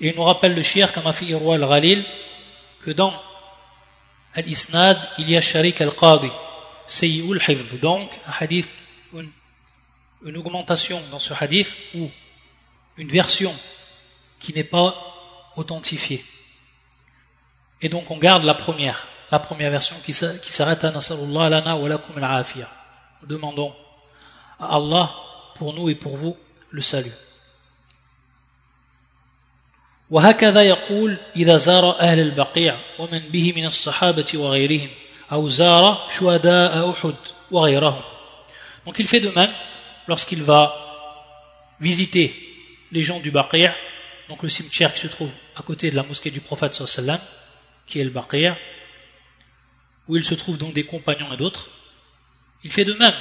Et 0.00 0.08
il 0.08 0.16
nous 0.16 0.24
rappelle 0.24 0.54
le 0.54 0.62
shir 0.62 0.92
comme 0.92 1.06
a 1.06 1.10
al-Ghalil 1.10 2.04
que 2.84 2.90
dans 2.90 3.14
Al-Isnad 4.34 4.98
il 5.18 5.30
y 5.30 5.36
a 5.36 5.40
Sharik 5.40 5.80
al-Qadi, 5.80 6.30
Sayyul 6.87 7.41
Hifz. 7.47 7.79
Donc 7.79 8.09
un 8.27 8.33
hadith, 8.39 8.69
une, 9.13 9.29
une 10.25 10.37
augmentation 10.37 11.01
dans 11.11 11.19
ce 11.19 11.33
hadith 11.39 11.75
ou 11.95 12.09
une 12.97 13.09
version 13.09 13.53
qui 14.39 14.53
n'est 14.53 14.63
pas 14.63 14.95
authentifiée. 15.55 16.23
Et 17.81 17.89
donc 17.89 18.09
on 18.11 18.17
garde 18.17 18.43
la 18.43 18.53
première 18.53 19.07
la 19.29 19.39
première 19.39 19.69
version 19.71 19.95
qui 20.05 20.13
s'arrête 20.13 20.85
à 20.85 20.91
Nasarullah 20.91 21.49
lana 21.49 21.75
wa 21.75 21.89
lakum 21.89 22.17
al-afiyah. 22.17 22.69
Nous 23.21 23.27
demandons 23.27 23.75
à 24.59 24.75
Allah 24.75 25.13
pour 25.55 25.73
nous 25.73 25.89
et 25.89 25.95
pour 25.95 26.15
vous 26.17 26.37
le 26.71 26.81
salut. 26.81 27.11
وهكذا 30.09 30.61
يقول 30.63 31.17
إذا 31.35 31.57
زار 31.57 31.99
أهل 31.99 32.19
البقيع 32.19 32.77
ومن 32.99 33.19
به 33.19 33.53
من 33.55 33.65
الصحابة 33.65 34.25
وغيرهم 34.35 34.89
Aouzara, 35.32 36.06
Shuhada, 36.10 36.84
Uhud, 36.84 37.16
Donc 38.84 38.98
il 38.98 39.08
fait 39.08 39.20
de 39.20 39.30
même 39.30 39.50
lorsqu'il 40.06 40.42
va 40.42 40.76
visiter 41.80 42.34
les 42.92 43.02
gens 43.02 43.18
du 43.18 43.30
Baqir, 43.30 43.72
donc 44.28 44.42
le 44.42 44.50
cimetière 44.50 44.92
qui 44.92 45.00
se 45.00 45.06
trouve 45.06 45.30
à 45.56 45.62
côté 45.62 45.90
de 45.90 45.96
la 45.96 46.02
mosquée 46.02 46.30
du 46.30 46.40
prophète 46.40 46.74
sallam, 46.74 47.18
qui 47.86 47.98
est 47.98 48.04
le 48.04 48.10
Baqir, 48.10 48.54
où 50.06 50.18
il 50.18 50.24
se 50.24 50.34
trouve 50.34 50.58
donc 50.58 50.74
des 50.74 50.84
compagnons 50.84 51.32
et 51.32 51.38
d'autres. 51.38 51.68
Il 52.62 52.70
fait 52.70 52.84
de 52.84 52.92
même 52.92 53.14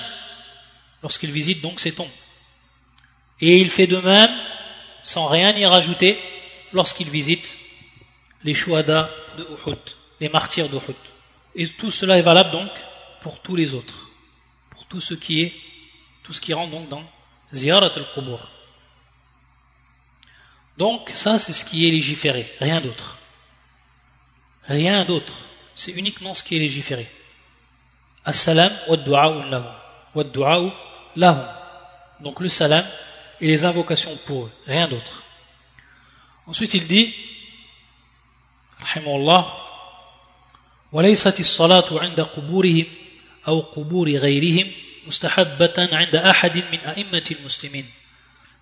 lorsqu'il 1.02 1.32
visite 1.32 1.62
donc 1.62 1.80
ces 1.80 1.94
tombes. 1.94 2.08
Et 3.40 3.58
il 3.60 3.70
fait 3.70 3.88
de 3.88 3.98
même, 3.98 4.32
sans 5.02 5.28
rien 5.28 5.56
y 5.56 5.66
rajouter, 5.66 6.20
lorsqu'il 6.74 7.10
visite 7.10 7.58
les 8.44 8.54
Shuhada 8.54 9.10
de 9.38 9.48
Uhud, 9.66 9.80
les 10.20 10.28
martyrs 10.28 10.68
d'Uhud. 10.68 10.96
Et 11.56 11.68
tout 11.68 11.92
cela 11.92 12.18
est 12.18 12.22
valable 12.22 12.52
donc 12.52 12.70
pour 13.22 13.40
tous 13.40 13.56
les 13.56 13.74
autres, 13.74 14.10
pour 14.70 14.86
tout 14.86 15.02
ce 15.02 15.14
qui 15.14 15.42
est, 15.42 15.54
tout 16.24 16.34
ce 16.34 16.42
qui 16.42 16.54
rentre 16.54 16.72
donc 16.72 16.88
dans 16.90 17.04
ziyarat 17.52 17.92
al-qubur. 17.94 18.48
Donc 20.78 21.12
ça 21.14 21.38
c'est 21.38 21.54
ce 21.54 21.66
qui 21.66 21.88
est 21.88 21.92
légiféré, 21.92 22.52
rien 22.60 22.80
d'autre. 22.82 23.18
Rien 24.68 25.04
d'autre, 25.06 25.34
c'est 25.76 25.92
uniquement 25.92 26.34
ce 26.34 26.44
qui 26.44 26.56
est 26.56 26.60
légiféré. 26.60 27.10
As-salam 28.24 28.72
wa 28.88 28.98
lahum. 30.16 30.72
lahum. 31.16 31.48
Donc 32.20 32.40
le 32.40 32.50
salam 32.50 32.86
et 33.42 33.48
les 33.48 33.66
invocations 33.66 34.16
pour 34.26 34.46
eux, 34.46 34.52
rien 34.68 34.88
d'autre. 34.88 35.24
Ensuite 36.48 36.74
il 36.76 36.88
dit, 36.88 37.14
Allah 38.96 39.48
وليست 40.92 41.40
الصلاة 41.40 41.86
عند 41.92 42.22
قبورهم 42.22 42.86
أو 43.48 43.60
قبور 43.60 44.10
غيرهم 44.12 44.72
مستحبة 45.08 45.90
عند 45.92 46.16
أحد 46.16 46.58
من 46.58 46.80
أئمة 46.80 47.24
المسلمين 47.32 47.86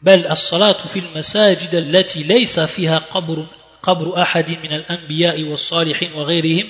بل 0.02 0.28
الصلاة 0.28 0.78
في 0.94 1.00
المساجد 1.00 1.76
التي 1.76 2.24
ليس 2.24 2.60
فيها 2.60 2.98
قبر 2.98 3.46
قبر 3.84 4.22
أحد 4.22 4.52
من 4.64 4.74
الأنبياء 4.74 5.44
والصالحين 5.44 6.14
وغيرهم 6.14 6.70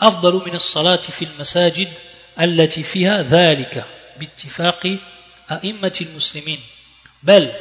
أفضل 0.00 0.42
من 0.46 0.54
الصلاة 0.54 0.96
في 0.96 1.24
المساجد 1.24 1.88
التي 2.40 2.82
فيها 2.82 3.22
ذلك 3.22 3.84
باتفاق 4.20 4.96
أئمة 5.50 5.92
المسلمين 6.00 6.60
بل 7.22 7.52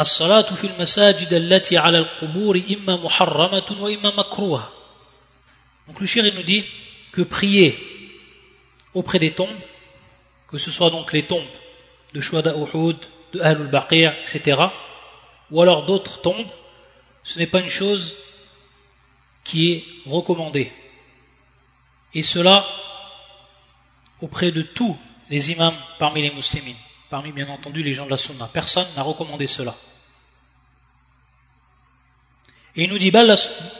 الصلاة 0.00 0.54
في 0.60 0.66
المساجد 0.66 1.32
التي 1.32 1.78
على 1.78 1.98
القبور 1.98 2.62
إما 2.70 2.96
محرمة 2.96 3.76
وإما 3.80 4.10
مكروهة. 4.16 4.72
Donc 5.88 6.00
le 6.00 6.06
shir 6.06 6.22
nous 6.22 6.42
dit 6.42 6.64
que 7.12 7.22
prier 7.22 7.78
auprès 8.94 9.18
des 9.18 9.32
tombes, 9.32 9.48
que 10.48 10.58
ce 10.58 10.70
soit 10.70 10.90
donc 10.90 11.12
les 11.12 11.22
tombes 11.22 11.44
de 12.14 12.20
Shuhada 12.20 12.54
Uhud, 12.56 12.96
de 13.32 13.40
Ahlul 13.40 13.68
Baqir, 13.68 14.12
etc., 14.22 14.60
ou 15.50 15.60
alors 15.60 15.84
d'autres 15.84 16.20
tombes, 16.20 16.46
ce 17.24 17.38
n'est 17.38 17.46
pas 17.46 17.60
une 17.60 17.68
chose 17.68 18.16
qui 19.44 19.72
est 19.72 19.84
recommandée. 20.06 20.72
Et 22.14 22.22
cela 22.22 22.66
auprès 24.20 24.50
de 24.50 24.62
tous 24.62 24.96
les 25.30 25.50
imams 25.52 25.74
parmi 25.98 26.22
les 26.22 26.30
musulmans, 26.30 26.76
parmi 27.10 27.32
bien 27.32 27.48
entendu 27.48 27.82
les 27.82 27.94
gens 27.94 28.06
de 28.06 28.10
la 28.10 28.16
sunna. 28.16 28.48
Personne 28.52 28.86
n'a 28.96 29.02
recommandé 29.02 29.46
cela. 29.46 29.74
Et 32.76 32.84
il 32.84 32.90
nous 32.90 32.98
dit 32.98 33.12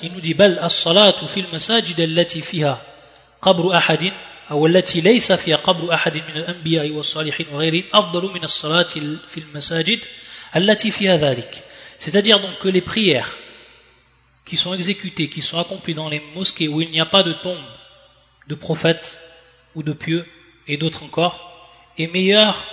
il 0.03 0.13
nous 0.13 0.21
dit 0.21 0.35
qabru 3.42 3.72
ahadin 3.72 4.14
أو 4.52 4.66
التي 4.66 5.02
ليس 5.02 5.32
فيها 5.32 5.56
قبر 5.56 5.94
أحد 5.94 6.18
من 6.18 6.36
الأنبياء 6.36 6.90
والصالحين 6.90 7.46
وغيرهم 7.52 7.84
أفضل 7.94 8.34
من 8.34 8.44
الصلاة 8.44 8.88
في 9.28 9.38
المساجد 9.38 10.00
التي 10.56 10.92
فيها 10.92 11.18
ذلك 11.18 11.64
c'est-à-dire 12.00 12.40
donc 12.40 12.60
que 12.60 12.70
les 12.70 12.82
prières 12.82 13.36
qui 14.46 14.56
sont 14.56 14.74
exécutées, 14.74 15.30
qui 15.30 15.42
sont 15.42 15.60
accomplies 15.60 15.96
dans 15.96 16.10
les 16.10 16.22
mosquées 16.36 16.68
où 16.68 16.80
il 16.80 16.90
n'y 16.92 17.02
a 17.02 17.06
pas 17.06 17.24
de 17.24 17.34
tombe 17.34 17.58
de 18.48 18.56
prophètes 18.56 19.20
ou 19.76 19.84
de 19.84 19.94
pieux 19.94 20.26
et 20.68 20.78
d'autres 20.78 21.04
encore 21.04 21.70
est 21.98 22.08
meilleur 22.14 22.64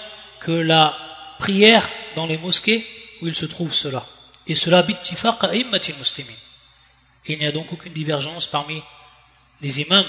que 0.40 0.52
la 0.52 0.96
prière 1.38 1.88
dans 2.16 2.26
les 2.26 2.38
mosquées 2.38 2.86
où 3.22 3.26
il 3.26 3.34
se 3.34 3.46
trouve 3.46 3.72
cela. 3.72 4.06
Et 4.46 4.54
cela 4.54 4.82
muslimin. 4.82 6.32
Il 7.26 7.38
n'y 7.38 7.46
a 7.46 7.52
donc 7.52 7.72
aucune 7.72 7.94
divergence 7.94 8.46
parmi 8.46 8.82
les 9.62 9.80
imams 9.80 10.04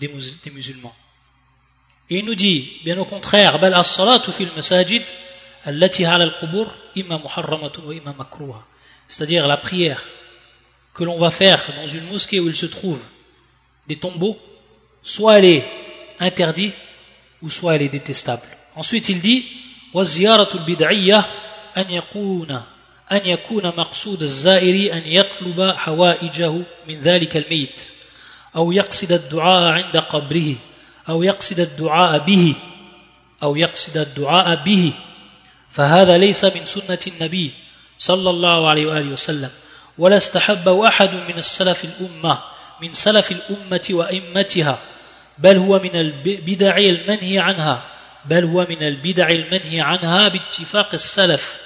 des, 0.00 0.08
mus 0.08 0.40
des 0.42 0.50
musulmans. 0.50 0.94
Et 2.08 2.18
il 2.18 2.24
nous 2.24 2.34
dit, 2.34 2.80
bien 2.84 2.98
au 2.98 3.04
contraire, 3.04 3.58
bal 3.58 3.74
as-salatu 3.74 4.32
fil 4.32 4.50
masajid 4.56 5.02
allati 5.64 6.04
ala 6.04 6.24
al-qubur 6.24 6.66
imma 6.96 7.18
muharramatun 7.18 7.82
wa 7.86 7.94
imma 7.94 8.14
makruha. 8.18 8.64
C'est-à-dire 9.06 9.46
la 9.46 9.56
prière 9.56 10.02
que 10.94 11.04
l'on 11.04 11.18
va 11.18 11.30
faire 11.30 11.64
dans 11.80 11.86
une 11.86 12.04
mosquée 12.06 12.40
où 12.40 12.48
il 12.48 12.56
se 12.56 12.66
trouve 12.66 12.98
des 13.86 13.96
tombeaux, 13.96 14.38
soit 15.02 15.38
elle 15.38 15.44
est 15.44 15.64
interdite 16.18 16.74
ou 17.42 17.50
soit 17.50 17.76
elle 17.76 17.82
est 17.82 17.88
détestable. 17.88 18.46
Ensuite, 18.74 19.08
il 19.08 19.20
dit 19.20 19.44
wa 19.92 20.04
ziyaratul 20.04 20.62
bid'iyyah 20.62 21.28
an 21.74 21.84
yakuna 21.88 22.66
an 23.08 23.20
yakuna 23.24 23.72
maqsud 23.72 24.22
az-za'iri 24.22 24.90
an 24.90 25.02
yaqluba 25.04 25.76
hawaijahu 25.84 26.64
min 26.86 27.06
al-mayt. 27.06 27.92
أو 28.56 28.72
يقصد 28.72 29.12
الدعاء 29.12 29.72
عند 29.72 29.96
قبره 29.96 30.54
أو 31.08 31.22
يقصد 31.22 31.60
الدعاء 31.60 32.18
به 32.18 32.54
أو 33.42 33.56
يقصد 33.56 33.96
الدعاء 33.96 34.54
به. 34.54 34.92
فهذا 35.70 36.18
ليس 36.18 36.44
من 36.44 36.66
سنة 36.66 36.98
النبي 37.06 37.50
صلى 37.98 38.30
الله 38.30 38.68
عليه 38.68 38.86
وآله 38.86 39.12
وسلم 39.12 39.50
ولا 39.98 40.16
استحبه 40.16 40.88
أحد 40.88 41.10
من 41.14 41.38
السلف 41.38 41.84
الأمة 41.84 42.38
من 42.82 42.92
سلف 42.92 43.32
الأمة 43.32 43.88
وأئمتها 43.90 44.78
بل 45.38 45.56
هو 45.56 45.78
من 45.78 45.96
البدع 45.96 46.76
المنهي 46.76 47.38
عنها 47.38 47.82
بل 48.24 48.44
هو 48.44 48.66
من 48.70 48.82
البدع 48.82 49.30
المنهي 49.30 49.80
عنها 49.80 50.28
باتفاق 50.28 50.88
السلف 50.94 51.56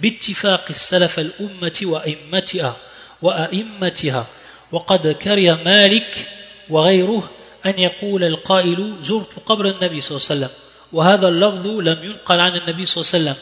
باتفاق 0.00 0.64
السلف 0.70 1.18
الأمة 1.18 1.80
وأئمتها 1.82 2.76
وأئمتها. 3.22 4.26
وقد 4.71 5.07
كره 5.07 5.63
مالك 5.65 6.27
وغيره 6.69 7.29
أن 7.65 7.79
يقول 7.79 8.23
القائل 8.23 8.95
زرت 9.01 9.39
قبر 9.45 9.65
النبي 9.65 10.01
صلى 10.01 10.17
الله 10.17 10.27
عليه 10.29 10.45
وسلم 10.45 10.49
وهذا 10.91 11.27
اللفظ 11.27 11.67
لم 11.67 12.03
ينقل 12.03 12.39
عن 12.39 12.55
النبي 12.55 12.85
صلى 12.85 13.01
الله 13.01 13.11
عليه 13.13 13.23
وسلم 13.23 13.35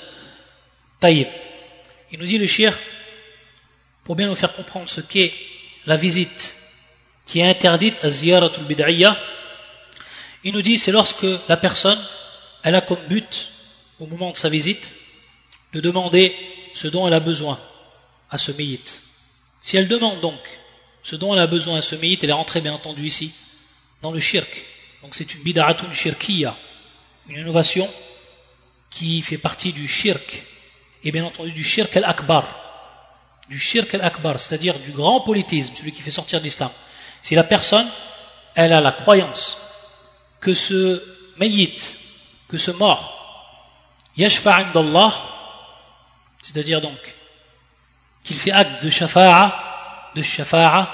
طيب 1.01 1.27
il 2.13 2.19
nous 2.19 2.25
dit 2.25 2.37
le 2.37 2.47
shir 2.47 2.73
pour 4.03 4.15
bien 4.15 4.27
nous 4.27 4.35
faire 4.35 4.53
comprendre 4.53 4.89
ce 4.89 5.01
qu'est 5.01 5.33
la 5.85 5.95
visite 5.95 6.55
qui 7.25 7.39
est 7.39 7.49
interdite 7.49 8.03
à 8.03 8.09
ziyaratul 8.09 8.65
bid'iyya 8.65 9.17
il 10.43 10.53
nous 10.53 10.61
dit 10.61 10.77
c'est 10.77 10.91
lorsque 10.91 11.25
la 11.47 11.57
personne 11.57 11.99
elle 12.63 12.75
a 12.75 12.81
comme 12.81 13.03
but 13.07 13.51
au 13.99 14.07
moment 14.07 14.31
de 14.31 14.37
sa 14.37 14.49
visite 14.49 14.95
de 15.73 15.79
demander 15.79 16.35
ce 16.73 16.87
dont 16.87 17.07
elle 17.07 17.13
a 17.13 17.19
besoin 17.19 17.59
à 18.29 18.37
ce 18.37 18.51
mayit. 18.51 19.01
Si 19.61 19.77
elle 19.77 19.87
demande 19.87 20.19
donc 20.21 20.39
ce 21.06 21.14
dont 21.14 21.32
elle 21.34 21.40
a 21.40 21.46
besoin 21.46 21.80
ce 21.82 21.94
mayit, 21.94 22.18
elle 22.24 22.30
est 22.30 22.32
rentrée 22.32 22.60
bien 22.60 22.74
entendu 22.74 23.06
ici, 23.06 23.30
dans 24.02 24.10
le 24.10 24.18
shirk. 24.18 24.64
Donc 25.02 25.14
c'est 25.14 25.34
une 25.34 25.42
bid'atun 25.42 25.92
shirkiya, 25.92 26.52
une 27.28 27.38
innovation 27.38 27.88
qui 28.90 29.22
fait 29.22 29.38
partie 29.38 29.72
du 29.72 29.86
shirk, 29.86 30.42
et 31.04 31.12
bien 31.12 31.24
entendu 31.24 31.52
du 31.52 31.62
shirk 31.62 31.96
al-akbar, 31.96 32.44
du 33.48 33.56
shirk 33.56 33.94
al-akbar, 33.94 34.40
c'est-à-dire 34.40 34.80
du 34.80 34.90
grand 34.90 35.20
politisme, 35.20 35.76
celui 35.76 35.92
qui 35.92 36.02
fait 36.02 36.10
sortir 36.10 36.40
l'islam. 36.40 36.70
Si 37.22 37.36
la 37.36 37.44
personne, 37.44 37.86
elle 38.56 38.72
a 38.72 38.80
la 38.80 38.90
croyance 38.90 39.58
que 40.40 40.54
ce 40.54 41.00
mayit, 41.36 41.98
que 42.48 42.58
ce 42.58 42.72
mort, 42.72 43.62
yashfa 44.16 44.64
d'Allah, 44.74 45.14
c'est-à-dire 46.42 46.80
donc 46.80 47.14
qu'il 48.24 48.36
fait 48.36 48.50
acte 48.50 48.82
de 48.82 48.90
shafa'a, 48.90 49.65
de 50.16 50.22
shafa'a, 50.22 50.90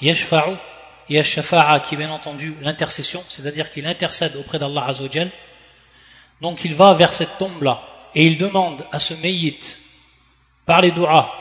yashfa'u, 0.00 0.56
et 1.08 1.22
qui 1.22 1.94
est 1.94 1.96
bien 1.96 2.10
entendu 2.10 2.56
l'intercession, 2.62 3.22
c'est-à-dire 3.28 3.70
qu'il 3.70 3.86
intercède 3.86 4.34
auprès 4.36 4.58
d'Allah 4.58 4.86
Azzawajal. 4.86 5.30
Donc 6.40 6.64
il 6.64 6.74
va 6.74 6.94
vers 6.94 7.14
cette 7.14 7.38
tombe-là 7.38 7.80
et 8.14 8.26
il 8.26 8.38
demande 8.38 8.84
à 8.90 8.98
ce 8.98 9.14
mayit, 9.14 9.78
par 10.64 10.80
les 10.80 10.90
doigts, 10.90 11.32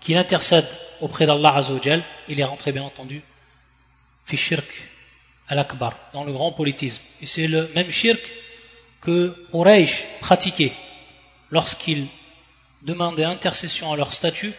qu'il 0.00 0.16
intercède 0.16 0.68
auprès 1.00 1.26
d'Allah 1.26 1.56
Azzawajal. 1.56 2.02
Il 2.28 2.38
est 2.38 2.44
rentré 2.44 2.70
bien 2.70 2.84
entendu, 2.84 3.22
fi 4.26 4.36
shirk 4.36 4.68
al-akbar, 5.48 5.94
dans 6.12 6.24
le 6.24 6.32
grand 6.32 6.52
politisme. 6.52 7.02
Et 7.20 7.26
c'est 7.26 7.48
le 7.48 7.68
même 7.74 7.90
shirk 7.90 8.20
que 9.00 9.34
Quraysh 9.50 10.04
pratiquait 10.20 10.72
lorsqu'il 11.50 12.06
demander 12.82 13.24
intercession 13.24 13.92
à 13.92 13.96
leur 13.96 14.12
statut 14.12 14.52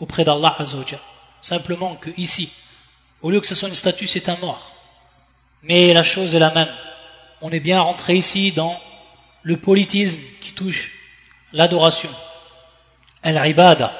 auprès 0.00 0.24
d'Allah 0.24 0.56
Azzawajal. 0.58 1.00
Simplement 1.40 1.94
que 1.96 2.10
ici, 2.16 2.50
au 3.22 3.30
lieu 3.30 3.40
que 3.40 3.46
ce 3.46 3.54
soit 3.54 3.68
une 3.68 3.74
statue, 3.74 4.06
c'est 4.06 4.28
un 4.28 4.36
mort. 4.36 4.72
Mais 5.62 5.92
la 5.94 6.02
chose 6.02 6.34
est 6.34 6.38
la 6.38 6.50
même. 6.50 6.72
On 7.40 7.50
est 7.50 7.60
bien 7.60 7.80
rentré 7.80 8.14
ici 8.14 8.52
dans 8.52 8.78
le 9.42 9.56
politisme 9.56 10.20
qui 10.40 10.52
touche 10.52 10.92
l'adoration, 11.52 12.10
al-ibada. 13.22 13.92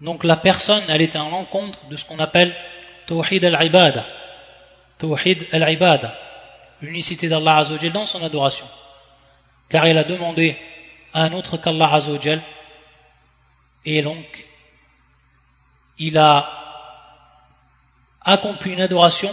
Donc 0.00 0.24
la 0.24 0.36
personne, 0.36 0.82
elle 0.88 1.02
était 1.02 1.18
en 1.18 1.30
l'encontre 1.30 1.84
de 1.86 1.96
ce 1.96 2.04
qu'on 2.04 2.18
appelle 2.18 2.54
tawhid 3.06 3.44
al-ibada. 3.44 4.04
Tawhid 4.98 5.46
al-ibada. 5.52 6.16
L'unicité 6.82 7.28
d'Allah 7.28 7.58
Azzawajal 7.58 7.92
dans 7.92 8.06
son 8.06 8.22
adoration. 8.24 8.66
Car 9.68 9.86
il 9.86 9.98
a 9.98 10.04
demandé 10.04 10.56
un 11.14 11.32
autre 11.32 11.56
qu'Allah 11.56 11.92
Azzawajal. 11.92 12.40
Et 13.84 14.02
donc, 14.02 14.46
il 16.00 16.18
a 16.18 16.50
accompli 18.22 18.72
une 18.72 18.80
adoration 18.80 19.30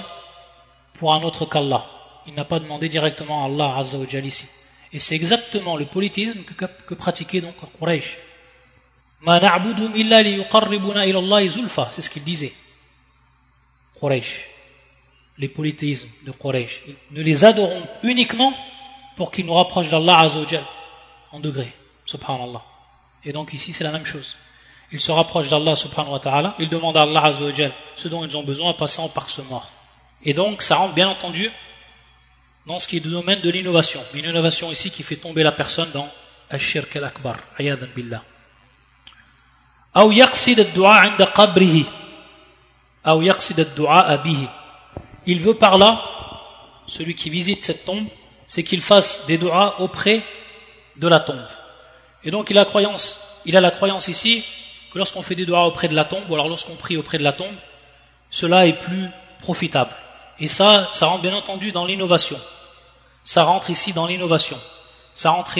pour 1.00 1.14
un 1.14 1.24
autre 1.24 1.46
qu'Allah. 1.46 1.86
Il 2.28 2.34
n'a 2.34 2.46
pas 2.46 2.60
demandé 2.60 2.90
directement 2.90 3.44
à 3.44 3.48
Allah 3.48 3.78
Azzawajal 3.78 4.26
ici. 4.26 4.48
Et 4.92 5.00
c'est 5.00 5.16
exactement 5.16 5.78
le 5.78 5.86
politisme 5.86 6.44
que, 6.44 6.94
pratiquait 6.94 7.42
donc 7.42 7.56
Quraysh. 7.80 8.18
C'est 11.92 12.02
ce 12.02 12.10
qu'il 12.10 12.24
disait. 12.24 12.54
Quraysh. 14.00 14.50
Les 15.38 15.48
polythéismes 15.48 16.10
de 16.26 16.32
Quraysh. 16.32 16.82
Nous 17.12 17.24
les 17.24 17.46
adorons 17.46 17.82
uniquement 18.04 18.54
pour 19.16 19.32
qu'ils 19.32 19.46
nous 19.46 19.54
rapprochent 19.54 19.90
d'Allah 19.90 20.20
Azzawajal 20.20 20.64
en 21.32 21.40
degrés, 21.40 21.72
subhanallah. 22.06 22.64
Et 23.24 23.32
donc 23.32 23.54
ici 23.54 23.72
c'est 23.72 23.84
la 23.84 23.92
même 23.92 24.06
chose. 24.06 24.36
Ils 24.92 25.02
se 25.02 25.12
rapprochent 25.12 25.50
d'Allah 25.50 25.76
subhanahu 25.76 26.14
wa 26.14 26.20
ta'ala, 26.20 26.56
ils 26.60 26.70
demandent 26.70 26.98
à 26.98 27.02
Allah 27.02 27.26
azawajal 27.26 27.72
ce 27.96 28.08
dont 28.08 28.24
ils 28.26 28.38
ont 28.38 28.44
besoin 28.44 28.70
en 28.70 28.74
passant 28.74 29.10
par 29.10 29.30
ce 29.30 29.42
mort. 29.42 29.70
Et 30.24 30.34
donc 30.34 30.62
ça 30.62 30.76
rentre 30.76 30.94
bien 30.94 31.10
entendu 31.10 31.52
dans 32.66 32.80
ce 32.80 32.88
qui 32.88 32.98
est 32.98 33.06
le 33.06 33.12
domaine 33.12 33.42
de 33.42 33.50
l'innovation. 33.50 34.02
Une 34.14 34.26
innovation 34.26 34.72
ici 34.72 34.92
qui 34.92 35.04
fait 35.04 35.16
tomber 35.16 35.44
la 35.44 35.52
personne 35.52 35.92
dans 35.92 36.08
al-shirk 36.50 36.96
al-akbar, 36.96 37.36
ayadan 37.58 37.88
billah. 37.96 38.24
Il 45.26 45.42
veut 45.42 45.54
par 45.56 45.78
là, 45.78 46.04
celui 46.88 47.16
qui 47.16 47.30
visite 47.30 47.66
cette 47.66 47.86
tombe, 47.86 48.06
c'est 48.46 48.64
qu'il 48.64 48.82
fasse 48.82 49.26
des 49.28 49.38
doigts 49.38 49.82
auprès 49.82 50.22
de 50.96 51.08
la 51.08 51.20
tombe. 51.20 51.46
Et 52.24 52.32
donc 52.32 52.50
il 52.50 52.58
a, 52.58 52.66
croyance, 52.66 53.42
il 53.46 53.56
a 53.58 53.62
la 53.62 53.72
croyance 53.72 54.08
ici 54.08 54.46
que 54.92 54.98
lorsqu'on 54.98 55.22
fait 55.22 55.36
des 55.36 55.46
doigts 55.46 55.66
auprès 55.66 55.88
de 55.88 55.96
la 55.96 56.06
tombe, 56.06 56.24
ou 56.30 56.34
alors 56.34 56.50
lorsqu'on 56.50 56.76
prie 56.76 56.98
auprès 56.98 57.18
de 57.18 57.24
la 57.24 57.34
tombe, 57.34 57.56
cela 58.30 58.66
est 58.66 58.80
plus 58.80 59.08
profitable. 59.42 59.96
Et 60.40 60.48
ça, 60.48 60.90
ça 60.94 61.08
rentre 61.08 61.22
bien 61.22 61.34
entendu 61.34 61.72
dans 61.72 61.86
l'innovation. 61.86 62.40
Ça 63.26 63.44
rentre 63.44 63.70
ici 63.70 63.94
dans 63.94 64.08
l'innovation. 64.08 64.60
Ça 65.16 65.32
rentre 65.32 65.58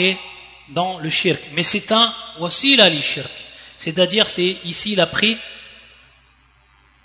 dans 0.68 0.98
le 0.98 1.10
shirk. 1.10 1.40
Mais 1.52 1.62
c'est 1.62 1.92
un 1.92 2.12
wasila 2.38 2.88
li 2.88 3.02
shirk. 3.02 3.30
C'est-à-dire, 3.76 4.28
c'est 4.28 4.56
ici, 4.64 4.92
il 4.92 5.00
a 5.00 5.06
pris 5.06 5.36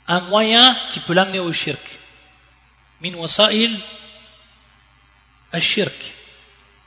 un 0.08 0.20
moyen 0.22 0.76
qui 0.92 1.00
peut 1.00 1.14
l'amener 1.14 1.40
au 1.40 1.52
shirk. 1.52 1.98
Min 3.02 3.14
wasail 3.16 3.72
al-shirk 5.52 6.14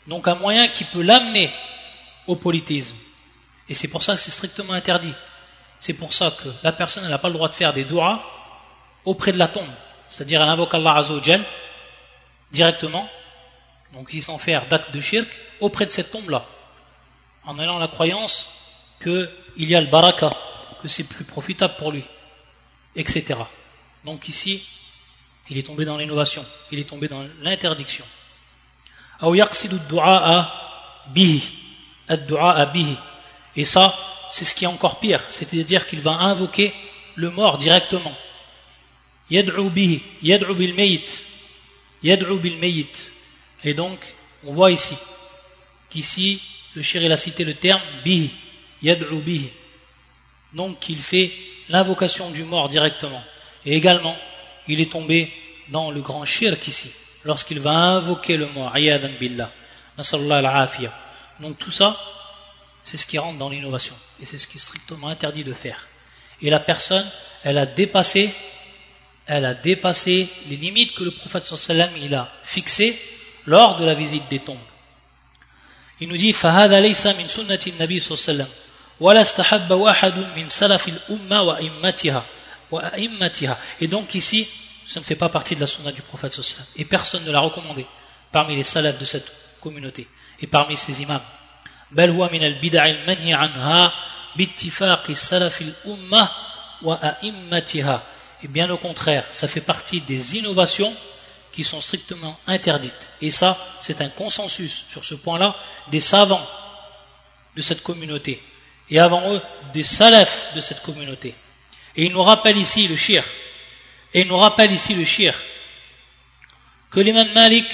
donc 0.07 0.29
un 0.29 0.35
moyen 0.37 0.69
qui 0.69 0.85
peut 0.85 1.03
l'amener 1.03 1.51
au 2.27 2.37
politisme. 2.37 2.97
Et 3.69 3.75
c'est 3.75 3.89
pour 3.89 4.03
ça 4.03 4.15
que 4.15 4.21
c'est 4.21 4.31
strictement 4.31 4.73
interdit. 4.73 5.13
C'est 5.81 5.95
pour 5.95 6.13
ça 6.13 6.31
que 6.31 6.49
la 6.63 6.73
personne 6.73 7.09
n'a 7.09 7.19
pas 7.19 7.29
le 7.29 7.35
droit 7.35 7.49
de 7.49 7.55
faire 7.55 7.73
des 7.73 7.85
doigts 7.85 8.25
auprès 9.05 9.33
de 9.33 9.39
la 9.39 9.49
tombe. 9.49 9.69
C'est-à-dire 10.09 10.43
elle 10.43 10.49
invoque 10.49 10.75
Allah 10.75 10.97
Azzawajal 10.97 11.45
directement, 12.53 13.09
donc 13.93 14.11
il 14.13 14.23
s'en 14.23 14.39
faire 14.39 14.67
d'acte 14.67 14.93
de 14.93 15.01
shirk, 15.01 15.29
auprès 15.61 15.87
de 15.87 15.91
cette 15.91 16.11
tombe-là. 16.13 16.45
En 17.45 17.59
ayant 17.59 17.79
la 17.79 17.89
croyance 17.89 18.49
qu'il 19.03 19.29
y 19.57 19.75
a 19.75 19.81
le 19.81 19.87
baraka, 19.89 20.33
que 20.83 20.89
c'est 20.89 21.05
plus 21.05 21.25
profitable 21.25 21.75
pour 21.79 21.93
lui, 21.93 22.05
etc. 22.95 23.35
Donc 24.05 24.29
ici, 24.29 24.65
il 25.51 25.59
est 25.59 25.63
tombé 25.63 25.85
dans 25.85 25.97
l'innovation, 25.97 26.45
il 26.71 26.79
est 26.79 26.89
tombé 26.89 27.09
dans 27.09 27.25
l'interdiction. 27.43 28.05
Et 33.57 33.65
ça, 33.65 33.95
c'est 34.31 34.45
ce 34.45 34.55
qui 34.55 34.65
est 34.65 34.69
encore 34.69 35.01
pire, 35.01 35.23
c'est-à-dire 35.31 35.87
qu'il 35.87 36.01
va 36.01 36.13
invoquer 36.13 36.73
le 37.15 37.31
mort 37.31 37.59
directement. 37.59 38.15
Yad'u 39.31 39.71
bihi, 39.71 40.03
yad'u 40.23 40.55
bil 40.55 40.75
mayit. 40.75 41.25
Yad'u 42.03 42.39
bil. 42.39 42.87
Et 43.65 43.75
donc, 43.75 43.99
on 44.45 44.53
voit 44.53 44.71
ici 44.71 44.97
qu'ici, 45.89 46.43
le 46.75 46.83
shir 46.83 47.03
il 47.03 47.13
a 47.13 47.17
cité 47.17 47.45
le 47.45 47.55
terme 47.55 47.81
bihi, 48.05 48.31
yad'u. 48.83 49.23
Donc, 50.53 50.89
il 50.89 50.99
fait 50.99 51.33
l'invocation 51.69 52.31
du 52.31 52.45
mort 52.45 52.69
directement. 52.69 53.23
Et 53.65 53.75
également, 53.75 54.17
il 54.69 54.81
est 54.81 54.91
tombé 54.91 55.33
dans 55.69 55.91
le 55.91 56.01
grand 56.01 56.25
shirk 56.25 56.67
ici, 56.69 56.91
lorsqu'il 57.25 57.61
va 57.61 57.73
invoquer 57.73 58.37
le 58.37 58.47
mot 58.49 58.69
ayadan 58.73 59.11
billah, 59.19 59.51
donc 61.41 61.59
tout 61.59 61.71
ça, 61.71 61.99
c'est 62.86 62.98
ce 62.98 63.06
qui 63.06 63.18
rentre 63.18 63.38
dans 63.38 63.50
l'innovation, 63.50 63.96
et 64.22 64.26
c'est 64.26 64.38
ce 64.38 64.48
qui 64.48 64.58
est 64.58 64.62
strictement 64.62 65.08
interdit 65.08 65.44
de 65.44 65.54
faire. 65.54 65.88
Et 66.42 66.50
la 66.50 66.60
personne, 66.60 67.08
elle 67.44 67.58
a 67.58 67.66
dépassé, 67.66 68.34
elle 69.28 69.46
a 69.46 69.54
dépassé 69.54 70.28
les 70.50 70.56
limites 70.56 70.96
que 70.96 71.04
le 71.04 71.12
prophète 71.12 71.46
sallam 71.46 71.90
il 71.98 72.14
a 72.16 72.32
fixées 72.44 73.00
lors 73.46 73.78
de 73.78 73.86
la 73.86 73.94
visite 73.94 74.28
des 74.30 74.40
tombes. 74.40 74.58
Il 76.00 76.10
nous 76.10 76.18
dit 76.18 76.34
فهذا 76.34 76.80
ليس 76.82 77.08
من 77.08 77.28
سنة 77.28 77.60
النبي 77.68 78.00
صلى 78.00 78.18
الله 78.18 78.24
عليه 78.28 78.44
وسلم 78.44 78.48
ولا 79.00 79.22
استحب 79.22 79.72
واحد 79.72 80.18
من 80.36 80.50
سلف 80.50 80.88
الأمة 80.88 81.42
وأئمتها 81.42 82.26
وأئمتها 82.72 83.58
et 83.82 83.88
donc 83.88 84.16
ici 84.16 84.48
ça 84.88 85.00
ne 85.00 85.06
fait 85.06 85.16
pas 85.16 85.30
partie 85.30 85.56
de 85.56 85.60
la 85.62 85.68
sunna 85.68 85.92
du 85.92 86.02
prophète 86.02 86.34
sallam 86.34 86.66
et 86.76 86.86
personne 86.86 87.24
ne 87.24 87.32
l'a 87.32 87.40
recommandé 87.40 87.86
parmi 88.32 88.56
les 88.56 88.64
salafs 88.64 88.98
de 88.98 89.06
cette 89.06 89.32
communauté 89.62 90.08
et 90.40 90.48
parmi 90.48 90.76
ses 90.76 91.04
imams 91.04 91.22
بل 91.92 92.10
هو 92.10 92.30
من 92.34 92.44
البدع 92.44 92.86
المنهي 92.86 93.34
عنها 93.34 93.94
باتفاق 94.36 95.04
السلف 95.10 95.62
الأمة 95.62 96.30
وأئمتها 96.82 98.04
et 98.44 98.48
bien 98.48 98.70
au 98.70 98.78
contraire 98.78 99.24
ça 99.32 99.48
fait 99.48 99.62
partie 99.62 100.02
des 100.02 100.38
innovations 100.38 100.96
qui 101.52 101.64
sont 101.64 101.82
strictement 101.82 102.38
interdites. 102.48 103.10
Et 103.22 103.32
ça, 103.32 103.58
c'est 103.82 104.02
un 104.02 104.10
consensus 104.10 104.86
sur 104.90 105.04
ce 105.04 105.16
point-là 105.16 105.56
des 105.90 106.00
savants 106.00 106.46
de 107.56 107.62
cette 107.62 107.84
communauté. 107.84 108.42
Et 108.90 109.00
avant 109.00 109.34
eux, 109.34 109.42
des 109.74 109.84
salafs 109.84 110.54
de 110.56 110.62
cette 110.62 110.82
communauté. 110.82 111.36
Et 111.96 112.06
il 112.06 112.14
nous 112.14 112.24
rappelle 112.24 112.58
ici 112.58 112.88
le 112.88 112.96
shir. 112.96 113.24
Et 114.14 114.22
il 114.22 114.28
nous 114.28 114.38
rappelle 114.38 114.72
ici 114.72 114.94
le 114.96 115.06
shir. 115.06 115.34
Que 116.90 117.00
l'imam 117.00 117.28
Malik, 117.34 117.66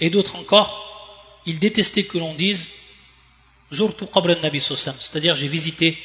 et 0.00 0.10
d'autres 0.10 0.36
encore, 0.36 0.91
il 1.45 1.59
détestait 1.59 2.05
que 2.05 2.17
l'on 2.17 2.33
dise 2.33 2.69
Zurtu 3.71 4.05
qabr 4.05 4.39
nabi 4.41 4.61
c'est-à-dire 4.61 5.35
j'ai 5.35 5.47
visité 5.47 5.97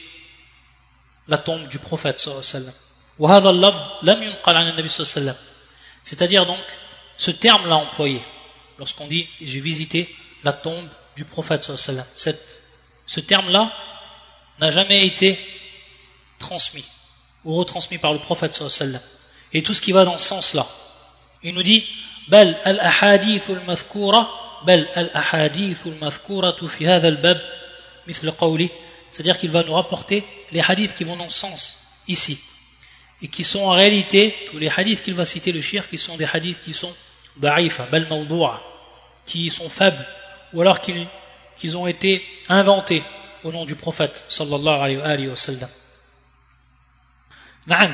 la 1.26 1.38
tombe 1.38 1.68
du 1.68 1.78
prophète 1.78 2.18
c'est-à-dire 6.02 6.46
donc 6.46 6.58
ce 7.16 7.30
terme-là 7.30 7.76
employé 7.76 8.22
lorsqu'on 8.78 9.06
dit 9.06 9.28
j'ai 9.40 9.60
visité 9.60 10.14
la 10.44 10.52
tombe 10.52 10.88
du 11.16 11.24
prophète 11.24 11.70
Cette, 12.16 12.58
ce 13.06 13.20
terme-là 13.20 13.72
n'a 14.60 14.70
jamais 14.70 15.06
été 15.06 15.38
transmis 16.38 16.84
ou 17.44 17.56
retransmis 17.56 17.98
par 17.98 18.12
le 18.12 18.18
prophète 18.18 18.62
et 19.52 19.62
tout 19.62 19.74
ce 19.74 19.80
qui 19.80 19.92
va 19.92 20.04
dans 20.04 20.18
ce 20.18 20.26
sens-là 20.28 20.66
il 21.42 21.54
nous 21.54 21.62
dit 21.62 21.84
bal 22.28 22.58
al 22.64 22.80
ahadith 22.80 23.42
al 23.50 23.62
بل 24.63 24.87
الأحاديث 24.97 25.87
المذكورة 25.87 26.67
في 26.77 26.87
هذا 26.87 27.07
الباب 27.07 27.41
مثل 28.07 28.31
قولي 28.31 28.69
c'est-à-dire 29.11 29.37
qu'il 29.37 29.51
va 29.51 29.63
nous 29.63 29.73
rapporter 29.73 30.23
les 30.51 30.61
hadiths 30.61 30.95
qui 30.95 31.03
vont 31.03 31.15
dans 31.15 31.29
ce 31.29 31.39
sens 31.39 32.01
ici 32.07 32.39
et 33.23 33.29
qui 33.29 33.43
sont 33.45 33.61
en 33.61 33.71
réalité, 33.71 34.35
tous 34.51 34.57
les 34.57 34.69
hadiths 34.69 35.01
qu'il 35.01 35.13
va 35.13 35.25
citer 35.25 35.53
le 35.53 35.61
shir, 35.61 35.87
qui 35.89 35.97
sont 35.97 36.17
des 36.17 36.25
hadiths 36.25 36.59
qui 36.61 36.73
sont 36.73 36.93
da'ifa, 37.37 37.85
bal 37.85 38.05
qui 39.25 39.49
sont 39.49 39.69
faibles, 39.69 40.05
ou 40.51 40.61
alors 40.61 40.81
qu'ils 40.81 41.77
ont 41.77 41.87
été 41.87 42.21
inventés 42.49 43.01
au 43.43 43.51
nom 43.53 43.65
du 43.65 43.75
prophète 43.75 44.25
sallallahu 44.27 44.99
alayhi 45.01 45.27
wa 45.27 45.35
sallam. 45.37 45.69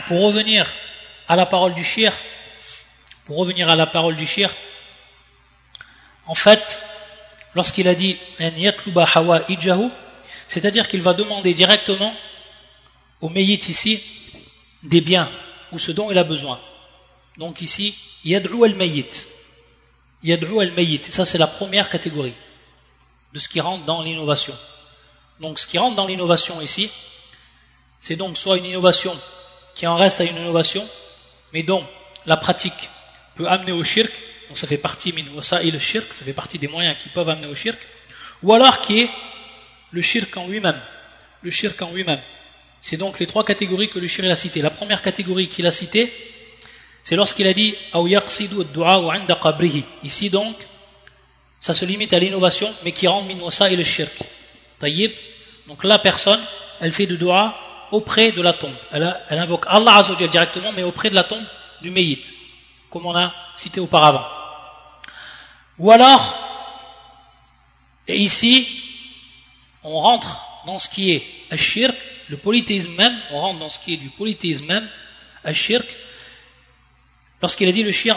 Pour 0.08 0.22
revenir 0.22 0.68
à 1.28 1.36
la 1.36 1.46
parole 1.46 1.76
du 1.76 1.84
shir, 1.84 2.12
pour 3.26 3.38
revenir 3.38 3.70
à 3.70 3.76
la 3.76 3.86
parole 3.86 4.16
du 4.16 4.26
shir, 4.26 4.52
en 6.27 6.35
fait, 6.35 6.83
lorsqu'il 7.55 7.89
a 7.89 7.95
dit 7.95 8.17
c'est-à-dire 10.49 10.89
qu'il 10.89 11.03
va 11.03 11.15
demander 11.15 11.55
directement 11.55 12.15
au 13.21 13.29
mayit 13.29 13.69
ici 13.69 14.03
des 14.83 15.01
biens 15.01 15.29
ou 15.73 15.79
ce 15.79 15.93
dont 15.93 16.11
il 16.11 16.19
a 16.19 16.25
besoin. 16.25 16.61
Donc 17.39 17.61
ici, 17.61 17.95
yad'u 18.25 18.65
al-mayyit. 18.65 19.27
Yad'u 20.23 20.61
al-mayyit. 20.61 21.13
Ça, 21.13 21.25
c'est 21.25 21.39
la 21.39 21.47
première 21.47 21.91
catégorie 21.91 22.35
de 23.33 23.39
ce 23.39 23.49
qui 23.49 23.61
rentre 23.61 23.85
dans 23.85 24.03
l'innovation. 24.03 24.55
Donc, 25.41 25.59
ce 25.59 25.67
qui 25.67 25.79
rentre 25.79 25.97
dans 25.97 26.07
l'innovation 26.07 26.61
ici, 26.61 26.91
c'est 27.99 28.15
donc 28.17 28.39
soit 28.39 28.59
une 28.59 28.67
innovation 28.67 29.19
qui 29.75 29.87
en 29.87 29.97
reste 29.97 30.21
à 30.21 30.25
une 30.25 30.37
innovation, 30.37 30.87
mais 31.53 31.65
dont 31.65 31.85
la 32.27 32.37
pratique 32.37 32.89
peut 33.35 33.49
amener 33.49 33.73
au 33.73 33.83
shirk, 33.83 34.13
donc 34.49 34.59
ça 34.59 34.67
fait 34.67 34.79
partie 34.79 35.13
le 35.13 35.79
shirk, 35.79 36.13
ça 36.13 36.25
fait 36.25 36.33
partie 36.33 36.59
des 36.59 36.69
moyens 36.69 36.97
qui 36.99 37.09
peuvent 37.09 37.29
amener 37.29 37.47
au 37.47 37.55
shirk, 37.55 37.79
ou 38.43 38.53
alors 38.53 38.81
qui 38.81 39.01
est 39.01 39.11
le 39.91 40.03
shirk 40.03 40.37
en 40.37 40.47
lui-même, 40.47 40.81
le 41.43 41.51
shirk 41.51 41.81
en 41.83 41.91
lui-même. 41.93 42.21
C'est 42.81 42.99
donc 42.99 43.19
les 43.19 43.27
trois 43.27 43.45
catégories 43.45 43.89
que 43.89 43.99
le 43.99 44.07
shir 44.07 44.31
a 44.31 44.37
citées. 44.37 44.61
La 44.61 44.69
première 44.69 45.01
catégorie 45.01 45.49
qu'il 45.49 45.67
a 45.67 45.73
citée, 45.73 46.13
c'est 47.03 47.17
lorsqu'il 47.17 47.47
a 47.47 47.55
dit 47.55 47.75
Ici 50.03 50.31
donc, 50.31 50.57
ça 51.61 51.73
se 51.73 51.85
limite 51.87 52.13
à 52.13 52.19
l'innovation, 52.19 52.71
mais 52.85 52.93
qui 52.93 53.07
rend 53.07 53.23
minwasa 53.23 53.71
et 53.71 53.77
le 53.77 53.85
shirk. 53.85 54.13
Taïb. 54.79 55.13
Donc 55.67 55.83
la 55.85 55.99
personne, 55.99 56.41
elle 56.81 56.93
fait 56.93 57.07
de 57.07 57.17
dua 57.17 57.59
auprès 57.91 58.33
de 58.33 58.43
la 58.43 58.53
tombe. 58.53 58.75
Elle, 58.93 59.15
invoque 59.31 59.65
Allah 59.69 59.97
Azzawajal 59.97 60.29
directement, 60.29 60.73
mais 60.73 60.83
auprès 60.83 61.09
de 61.09 61.15
la 61.15 61.25
tombe 61.25 61.45
du 61.81 61.91
Meyyit, 61.91 62.33
comme 62.95 63.07
on 63.07 63.17
a 63.17 63.35
cité 63.57 63.81
auparavant. 63.81 64.25
Ou 65.81 65.91
alors, 65.91 66.39
et 68.07 68.17
ici, 68.17 68.69
on 69.83 69.99
rentre 69.99 70.47
dans 70.65 70.79
ce 70.79 70.89
qui 70.89 71.11
est 71.11 71.57
shirk, 71.57 71.97
le 72.29 72.37
polythéisme 72.37 72.95
même, 72.95 73.19
on 73.33 73.41
rentre 73.41 73.59
dans 73.59 73.69
ce 73.69 73.81
qui 73.81 73.95
est 73.95 73.97
du 73.97 74.11
polythéisme 74.11 74.67
même, 74.67 74.89
à 75.43 75.53
shirk, 75.53 75.85
lorsqu'il 77.43 77.69
a 77.69 77.73
dit 77.73 77.83
le 77.83 77.91
shirk, 77.91 78.17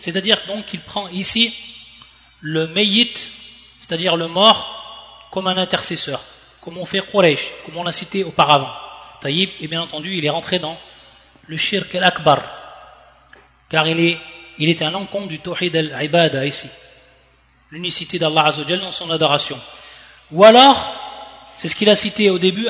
c'est-à-dire 0.00 0.42
donc 0.48 0.66
qu'il 0.66 0.80
prend 0.80 1.06
ici 1.10 1.54
le 2.40 2.66
mayit, 2.66 3.30
c'est-à-dire 3.78 4.16
le 4.16 4.26
mort, 4.26 5.28
comme 5.30 5.46
un 5.46 5.56
intercesseur, 5.56 6.20
comme 6.60 6.76
on 6.76 6.86
fait 6.86 7.08
Quraysh, 7.08 7.52
comme 7.64 7.76
on 7.76 7.84
l'a 7.84 7.92
cité 7.92 8.24
auparavant. 8.24 8.72
Taïb, 9.20 9.50
et 9.60 9.68
bien 9.68 9.82
entendu, 9.82 10.16
il 10.16 10.24
est 10.24 10.30
rentré 10.30 10.58
dans 10.58 10.76
le 11.50 11.56
shirk 11.56 11.92
al-akbar, 11.96 12.40
car 13.68 13.88
il 13.88 13.98
est, 13.98 14.18
il 14.58 14.68
est 14.68 14.82
un 14.82 14.94
encombre 14.94 15.26
du 15.26 15.40
tawhid 15.40 15.74
al-ibada 15.74 16.46
ici, 16.46 16.68
l'unicité 17.72 18.20
d'Allah 18.20 18.54
dans 18.80 18.92
son 18.92 19.10
adoration. 19.10 19.58
Ou 20.30 20.44
alors, 20.44 20.94
c'est 21.56 21.66
ce 21.66 21.74
qu'il 21.74 21.90
a 21.90 21.96
cité 21.96 22.30
au 22.30 22.38
début, 22.38 22.68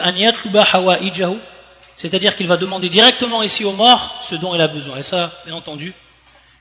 c'est-à-dire 1.95 2.35
qu'il 2.35 2.47
va 2.47 2.57
demander 2.57 2.88
directement 2.88 3.43
ici 3.43 3.66
au 3.66 3.73
mort 3.73 4.19
ce 4.23 4.35
dont 4.35 4.55
il 4.55 4.61
a 4.62 4.69
besoin. 4.69 4.97
Et 4.97 5.03
ça, 5.03 5.31
bien 5.45 5.55
entendu, 5.55 5.93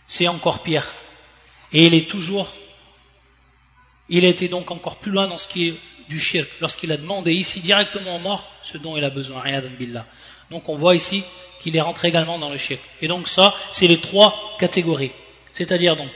c'est 0.06 0.28
encore 0.28 0.60
pire. 0.60 0.84
Et 1.72 1.86
il 1.86 1.94
est 1.94 2.10
toujours, 2.10 2.52
il 4.10 4.26
été 4.26 4.50
donc 4.50 4.72
encore 4.72 4.98
plus 4.98 5.12
loin 5.12 5.28
dans 5.28 5.38
ce 5.38 5.48
qui 5.48 5.70
est 5.70 5.76
du 6.10 6.20
shirk, 6.20 6.50
lorsqu'il 6.60 6.92
a 6.92 6.98
demandé 6.98 7.32
ici 7.32 7.62
directement 7.62 8.18
au 8.18 8.20
mort 8.20 8.52
ce 8.62 8.78
dont 8.78 8.98
il 8.98 9.06
a 9.06 9.10
besoin. 9.10 9.42
Donc 10.52 10.68
on 10.68 10.76
voit 10.76 10.98
ici 10.98 11.24
qu'il 11.60 11.76
est 11.76 11.82
rentré 11.82 12.08
également 12.08 12.38
dans 12.38 12.50
le 12.50 12.58
shirk. 12.58 12.80
Et 13.02 13.08
donc 13.08 13.28
ça, 13.28 13.56
c'est 13.72 13.88
les 13.88 14.00
trois 14.00 14.56
catégories. 14.60 15.12
C'est-à-dire 15.54 15.96
donc, 15.96 16.12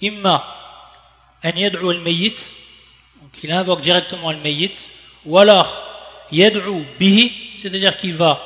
imma 0.00 0.44
an 1.44 1.52
yad'u 1.56 1.90
al-mayyit, 1.90 2.52
donc 3.22 3.30
il 3.42 3.52
invoque 3.52 3.80
directement 3.80 4.28
al-mayyit, 4.28 4.90
ou 5.24 5.38
alors 5.38 5.82
yad'u 6.32 6.84
bihi, 6.98 7.32
c'est-à-dire 7.60 7.96
qu'il 7.96 8.14
va 8.14 8.44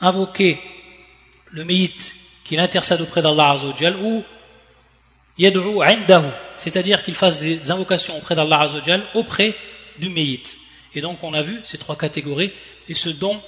invoquer 0.00 0.58
le 1.50 1.64
mayit 1.64 2.14
qu'il 2.44 2.60
intercède 2.60 3.00
auprès 3.00 3.22
d'Allah 3.22 3.50
Azzawajal, 3.50 3.96
ou 3.96 4.24
yad'u 5.38 5.82
indahu, 5.82 6.28
c'est-à-dire 6.56 7.02
qu'il 7.02 7.14
fasse 7.14 7.40
des 7.40 7.70
invocations 7.70 8.16
auprès 8.16 8.34
d'Allah 8.34 8.60
Azzawajal, 8.62 9.02
auprès 9.14 9.54
du 9.98 10.08
mayit. 10.08 10.56
Et 10.94 11.00
donc 11.00 11.22
on 11.22 11.34
a 11.34 11.42
vu 11.42 11.60
ces 11.64 11.78
trois 11.78 11.96
catégories 11.96 12.52
et 12.88 12.94
ce 12.94 13.08
dont 13.08 13.40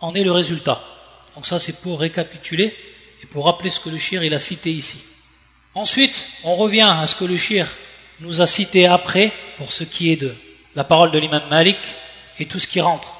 en 0.00 0.14
est 0.14 0.24
le 0.24 0.32
résultat. 0.32 0.80
Donc 1.34 1.46
ça 1.46 1.58
c'est 1.58 1.80
pour 1.80 2.00
récapituler 2.00 2.76
et 3.22 3.26
pour 3.26 3.46
rappeler 3.46 3.70
ce 3.70 3.80
que 3.80 3.88
le 3.88 3.98
shir 3.98 4.22
il 4.24 4.34
a 4.34 4.40
cité 4.40 4.70
ici. 4.70 5.02
Ensuite, 5.74 6.28
on 6.44 6.56
revient 6.56 6.82
à 7.00 7.06
ce 7.06 7.14
que 7.14 7.24
le 7.24 7.38
shir 7.38 7.66
nous 8.20 8.40
a 8.40 8.46
cité 8.46 8.86
après 8.86 9.32
pour 9.56 9.72
ce 9.72 9.84
qui 9.84 10.12
est 10.12 10.16
de 10.16 10.34
la 10.74 10.84
parole 10.84 11.10
de 11.10 11.18
l'imam 11.18 11.42
Malik 11.48 11.78
et 12.38 12.46
tout 12.46 12.58
ce 12.58 12.66
qui 12.66 12.80
rentre 12.80 13.16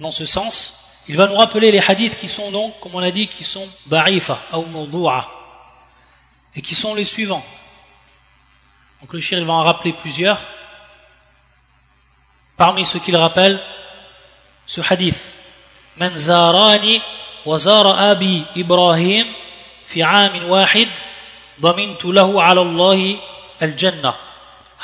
dans 0.00 0.10
ce 0.10 0.24
sens, 0.24 1.02
il 1.08 1.16
va 1.16 1.26
nous 1.26 1.36
rappeler 1.36 1.70
les 1.70 1.80
hadiths 1.80 2.16
qui 2.16 2.28
sont 2.28 2.50
donc, 2.50 2.78
comme 2.80 2.94
on 2.94 3.02
a 3.02 3.10
dit, 3.10 3.28
qui 3.28 3.44
sont 3.44 3.68
ba'ifa 3.86 4.38
ou 4.54 5.08
et 6.54 6.62
qui 6.62 6.74
sont 6.74 6.94
les 6.94 7.04
suivants. 7.04 7.44
Donc 9.00 9.12
le 9.12 9.20
shir 9.20 9.38
il 9.38 9.44
va 9.44 9.54
en 9.54 9.62
rappeler 9.62 9.92
plusieurs. 9.92 10.40
Parmi 12.56 12.84
ceux 12.84 13.00
qu'il 13.00 13.16
rappelle, 13.16 13.60
ce 14.66 14.80
hadith 14.88 15.32
Man 15.96 16.16
zarani 16.16 17.02
وزار 17.45 18.11
أبي 18.11 18.43
إبراهيم 18.57 19.25
في 19.87 20.03
عام 20.03 20.49
واحد 20.49 20.87
ضمنت 21.61 22.05
له 22.05 22.43
على 22.43 22.61
الله 22.61 23.15
الجنة 23.61 24.13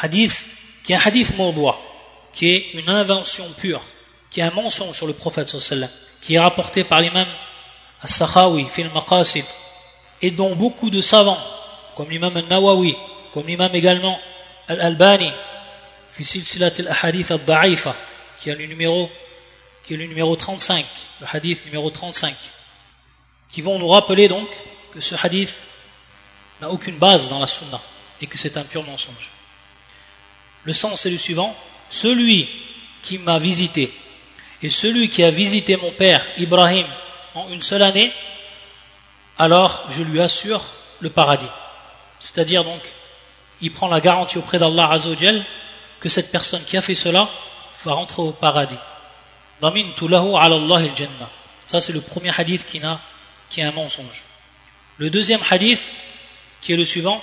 hadith 0.02 0.46
qui 0.84 0.94
est 0.94 0.96
un 0.96 1.00
hadith 1.00 1.38
mawdoua 1.38 1.80
qui 2.34 2.50
est 2.50 2.74
une 2.74 2.90
invention 2.90 3.46
pure 3.58 3.82
qui 4.30 4.40
est 4.40 4.44
un 4.44 4.52
mensonge 4.52 4.96
sur 4.96 5.08
le 5.08 5.14
prophète 5.14 5.48
sallam 5.48 5.90
qui 6.22 6.36
est 6.36 6.40
rapporté 6.40 6.84
par 6.84 7.02
l'imam 7.02 7.28
As-Sakhawi 8.02 8.66
fil 8.72 8.90
Maqasid 8.94 9.46
et 10.22 10.32
dont 10.32 10.56
beaucoup 10.56 10.90
de 10.90 11.02
savants 11.02 11.38
comme 11.96 12.10
l'imam 12.10 12.36
Al-Nawawi 12.36 12.96
comme 13.34 13.48
l'imam 13.48 13.70
également 13.74 14.20
Al-Albani 14.68 15.32
fi 16.12 16.24
silsilat 16.24 16.74
al-ahadith 16.80 17.32
al-da'ifa 17.32 17.96
qui 18.42 18.50
a 18.52 18.56
le 18.56 18.66
numéro 18.66 19.10
qui 19.85 19.95
est 19.95 19.97
le 19.97 20.07
numéro 20.07 20.35
35 20.37 20.85
le 21.21 21.27
hadith 21.33 21.65
numéro 21.67 21.91
35 21.91 22.35
qui 23.51 23.63
vont 23.63 23.79
nous 23.79 23.89
rappeler 23.89 24.29
donc 24.29 24.49
que 24.93 25.01
ce 25.01 25.15
hadith 25.21 25.59
n'a 26.61 26.71
aucune 26.71 26.97
base 26.97 27.29
dans 27.29 27.39
la 27.39 27.47
sunna 27.47 27.81
et 28.21 28.27
que 28.27 28.39
c'est 28.39 28.57
un 28.57 28.65
pur 28.65 28.85
mensonge 28.85 29.31
le 30.65 30.73
sens 30.73 31.07
est 31.07 31.11
le 31.11 31.19
suivant 31.19 31.57
celui 31.91 32.49
qui 33.03 33.19
m'a 33.19 33.39
visité 33.39 33.93
et 34.63 34.71
celui 34.71 35.09
qui 35.09 35.23
a 35.23 35.31
visité 35.31 35.77
mon 35.77 35.91
père 35.93 36.25
Ibrahim 36.37 36.87
en 37.35 37.49
une 37.51 37.63
seule 37.63 37.83
année, 37.83 38.13
alors 39.39 39.85
je 39.91 40.03
lui 40.03 40.21
assure 40.21 40.63
le 41.01 41.11
paradis. 41.11 41.47
C'est-à-dire 42.21 42.65
donc, 42.65 42.81
il 43.61 43.73
prend 43.73 43.89
la 43.89 44.01
garantie 44.01 44.39
auprès 44.39 44.59
d'Allah 44.59 44.91
Azzawajal 44.91 45.45
que 46.01 46.09
cette 46.09 46.33
personne 46.33 46.63
qui 46.65 46.77
a 46.77 46.83
fait 46.83 46.95
cela 46.95 47.29
va 47.85 47.93
rentrer 47.93 48.23
au 48.23 48.33
paradis. 48.33 48.79
Ça 51.67 51.81
c'est 51.81 51.93
le 51.93 52.01
premier 52.01 52.31
hadith 52.37 52.67
qui, 52.67 52.81
qui 53.51 53.61
est 53.61 53.65
un 53.65 53.73
mensonge. 53.73 54.23
Le 54.99 55.11
deuxième 55.11 55.41
hadith, 55.51 55.81
qui 56.61 56.73
est 56.73 56.77
le 56.77 56.85
suivant, 56.85 57.23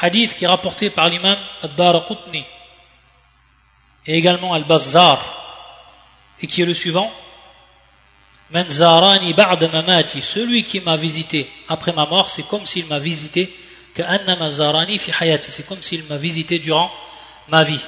hadith 0.00 0.36
qui 0.36 0.44
est 0.44 0.48
rapporté 0.48 0.90
par 0.90 1.08
l'imam 1.08 1.38
Ad-Daraqutni 1.62 2.44
et 4.06 4.16
également 4.16 4.54
Al-Bazzar 4.54 5.20
et 6.40 6.46
qui 6.46 6.62
est 6.62 6.66
le 6.66 6.74
suivant 6.74 7.12
celui 10.22 10.64
qui 10.64 10.80
m'a 10.80 10.96
visité 10.96 11.50
après 11.68 11.92
ma 11.92 12.06
mort 12.06 12.30
c'est 12.30 12.46
comme 12.46 12.64
s'il 12.66 12.86
m'a 12.86 12.98
visité 12.98 13.52
c'est 13.97 15.67
comme 15.67 15.81
s'il 15.81 16.03
m'a 16.05 16.17
visité 16.17 16.59
durant 16.59 16.91
ma 17.47 17.63
vie 17.63 17.79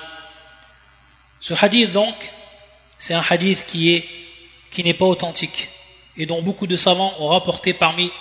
ce 1.39 1.53
hadith 1.53 1.91
donc 1.91 2.15
c'est 2.97 3.13
un 3.13 3.23
hadith 3.29 3.65
qui 3.67 3.95
est 3.95 4.05
qui 4.71 4.83
n'est 4.83 4.93
pas 4.93 5.05
authentique 5.05 5.69
et 6.17 6.25
dont 6.25 6.41
beaucoup 6.41 6.67
de 6.67 6.77
savants 6.77 7.13
ont 7.19 7.27
rapporté 7.27 7.73
parmi 7.73 8.11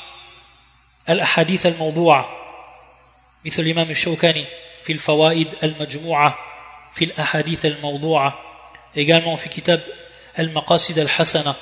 al-hadith 1.06 1.66
al-mawdu'a 1.66 2.26
مثل 3.44 3.62
الإمام 3.62 3.90
الشوكاني 3.90 4.44
في 4.84 4.92
الفوائد 4.92 5.54
المجموعة 5.62 6.38
في 6.94 7.04
الأحاديث 7.04 7.66
الموضوعة 7.66 8.40
également 8.96 9.34
في 9.36 9.48
كتاب 9.48 9.82
المقاصد 10.38 10.98
الحسنة 10.98 11.54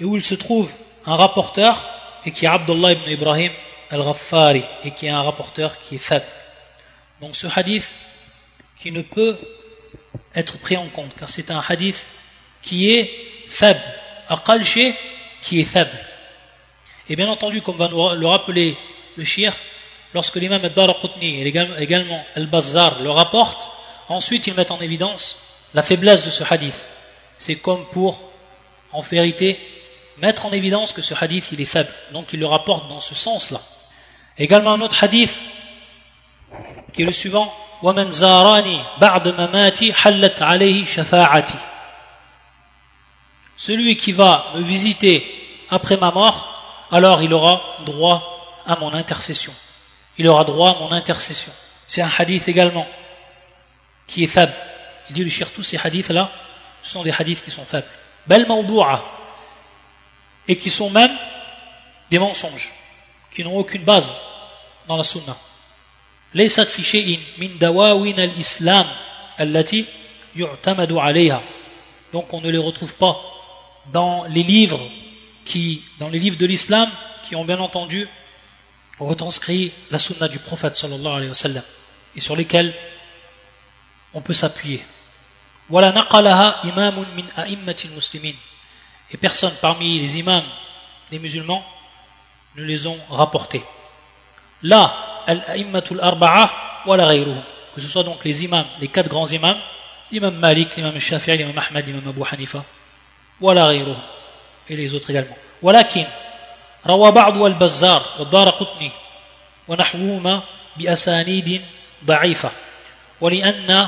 et 0.00 0.04
où 0.04 0.16
il 0.16 0.24
se 0.24 0.34
trouve 0.34 0.70
un 1.06 1.16
rapporteur 1.16 1.76
et 2.24 2.30
qui 2.30 2.46
est 2.46 2.48
Abdullah 2.48 2.92
ibn 2.92 3.10
Ibrahim 3.10 3.52
et 3.91 4.91
qui 4.91 5.05
est 5.07 5.09
un 5.09 5.21
rapporteur 5.21 5.79
qui 5.79 5.95
est 5.95 5.99
faible 5.99 6.25
donc 7.21 7.35
ce 7.35 7.47
hadith 7.55 7.91
qui 8.77 8.91
ne 8.91 9.01
peut 9.01 9.37
être 10.35 10.57
pris 10.59 10.77
en 10.77 10.87
compte 10.87 11.15
car 11.17 11.29
c'est 11.29 11.51
un 11.51 11.63
hadith 11.67 12.05
qui 12.61 12.91
est 12.91 13.09
faible 13.47 13.81
aqal 14.29 14.63
qui 15.41 15.59
est 15.59 15.63
faible 15.63 15.97
et 17.09 17.15
bien 17.15 17.29
entendu 17.29 17.61
comme 17.61 17.77
va 17.77 17.87
nous 17.87 18.09
le 18.09 18.27
rappeler 18.27 18.77
le 19.15 19.23
shir 19.23 19.53
lorsque 20.15 20.37
l'imam 20.37 20.63
al-Daraqutni 20.63 21.41
et 21.41 21.47
également 21.77 22.25
al-Bazzar 22.35 23.01
le 23.01 23.11
rapportent, 23.11 23.69
ensuite 24.09 24.47
ils 24.47 24.53
mettent 24.53 24.71
en 24.71 24.79
évidence 24.79 25.67
la 25.73 25.83
faiblesse 25.83 26.23
de 26.23 26.29
ce 26.29 26.43
hadith. 26.49 26.85
C'est 27.37 27.57
comme 27.57 27.85
pour, 27.87 28.17
en 28.93 29.01
vérité, 29.01 29.59
mettre 30.19 30.45
en 30.45 30.51
évidence 30.53 30.93
que 30.93 31.01
ce 31.01 31.13
hadith 31.19 31.51
il 31.51 31.59
est 31.59 31.65
faible. 31.65 31.93
Donc 32.13 32.31
ils 32.31 32.39
le 32.39 32.45
rapportent 32.45 32.87
dans 32.87 33.01
ce 33.01 33.13
sens-là. 33.13 33.61
Également 34.38 34.72
un 34.72 34.80
autre 34.80 35.02
hadith 35.02 35.36
qui 36.92 37.02
est 37.02 37.06
le 37.06 37.12
suivant 37.12 37.52
وَمَنْ 37.82 38.10
زَارَانِي 38.10 38.80
بَعْدَ 39.00 39.28
مَمَاتِي 39.28 39.92
حَلَّتْ 39.94 40.42
عَلَيْهِ 40.42 40.84
شَفَاعَتِي 40.84 41.54
Celui 43.56 43.96
qui 43.96 44.12
va 44.12 44.46
me 44.54 44.62
visiter 44.62 45.24
après 45.70 45.96
ma 45.96 46.10
mort, 46.10 46.86
alors 46.92 47.22
il 47.22 47.32
aura 47.32 47.62
droit 47.86 48.62
à 48.66 48.76
mon 48.76 48.92
intercession 48.92 49.52
il 50.20 50.28
aura 50.28 50.44
droit 50.44 50.72
à 50.72 50.74
mon 50.80 50.92
intercession. 50.92 51.50
C'est 51.88 52.02
un 52.02 52.10
hadith 52.18 52.46
également 52.46 52.86
qui 54.06 54.22
est 54.22 54.26
faible. 54.26 54.52
Il 55.08 55.14
dit 55.14 55.24
le 55.24 55.30
shir, 55.30 55.50
tous 55.50 55.62
ces 55.62 55.78
hadiths-là, 55.78 56.30
ce 56.82 56.90
sont 56.90 57.02
des 57.02 57.10
hadiths 57.10 57.42
qui 57.42 57.50
sont 57.50 57.64
faibles. 57.64 57.86
Bel 58.26 58.46
mawdu'a. 58.46 59.02
Et 60.46 60.58
qui 60.58 60.70
sont 60.70 60.90
même 60.90 61.10
des 62.10 62.18
mensonges, 62.18 62.70
qui 63.34 63.44
n'ont 63.44 63.56
aucune 63.56 63.82
base 63.82 64.18
dans 64.88 64.96
la 64.96 65.04
sunna. 65.04 65.36
ليست 66.34 66.68
في 66.68 66.82
شيء 66.82 67.18
من 67.38 67.58
دواوين 67.58 68.20
الإسلام 68.20 68.86
التي 69.40 69.84
يعتمد 70.36 70.92
عليها. 70.92 71.42
Donc 72.12 72.32
on 72.32 72.40
ne 72.40 72.50
les 72.50 72.58
retrouve 72.58 72.94
pas 72.94 73.16
dans 73.92 74.24
les 74.24 74.42
livres 74.42 74.80
qui, 75.44 75.82
dans 75.98 76.08
les 76.08 76.18
livres 76.18 76.36
de 76.36 76.46
l'islam, 76.46 76.88
qui 77.28 77.36
ont 77.36 77.44
bien 77.44 77.58
entendu 77.58 78.08
retranscrit 78.98 79.72
la 79.90 79.98
sunna 79.98 80.28
du 80.28 80.38
prophète 80.38 80.76
sallallahu 80.76 81.14
alayhi 81.14 81.28
wa 81.30 81.34
sallam 81.34 81.62
et 82.14 82.20
sur 82.20 82.36
lesquels 82.36 82.72
on 84.12 84.20
peut 84.20 84.34
s'appuyer. 84.34 84.82
Voilà 85.68 85.92
naqalaha 85.92 86.60
imamun 86.64 87.06
min 87.16 87.24
a'immatil 87.36 87.90
muslimin. 87.90 88.34
Et 89.12 89.16
personne 89.16 89.54
parmi 89.60 89.98
les 89.98 90.18
imams 90.18 90.44
des 91.10 91.18
musulmans 91.18 91.64
ne 92.57 92.63
les 92.63 92.87
ont 92.87 92.97
rapportés. 93.09 93.63
Là, 94.63 94.93
al-a'immatul 95.27 95.99
arba'a 96.01 96.51
wala 96.85 97.05
ghayruhum. 97.05 97.41
Que 97.73 97.81
ce 97.81 97.87
soit 97.87 98.03
donc 98.03 98.23
les 98.23 98.43
imams, 98.45 98.65
les 98.79 98.87
quatre 98.87 99.09
grands 99.09 99.27
imams, 99.27 99.57
l'imam 100.11 100.35
Malik, 100.35 100.75
l'imam 100.75 100.97
Shafi'i, 100.99 101.37
l'imam 101.37 101.57
Ahmad, 101.57 101.85
l'imam 101.85 102.07
Abu 102.07 102.21
Hanifa, 102.31 102.63
wala 103.41 103.67
ghayruhum. 103.67 103.97
Et 104.69 104.75
les 104.75 104.93
autres 104.93 105.09
également. 105.09 105.37
Walakin, 105.61 106.05
روى 106.87 107.11
بعض 107.11 107.43
البزار 107.43 108.05
والدار 108.19 108.49
قطني 108.49 108.91
ونحوهما 109.67 110.41
بأسانيد 110.77 111.61
ضعيفة 112.05 112.51
ولأن 113.21 113.87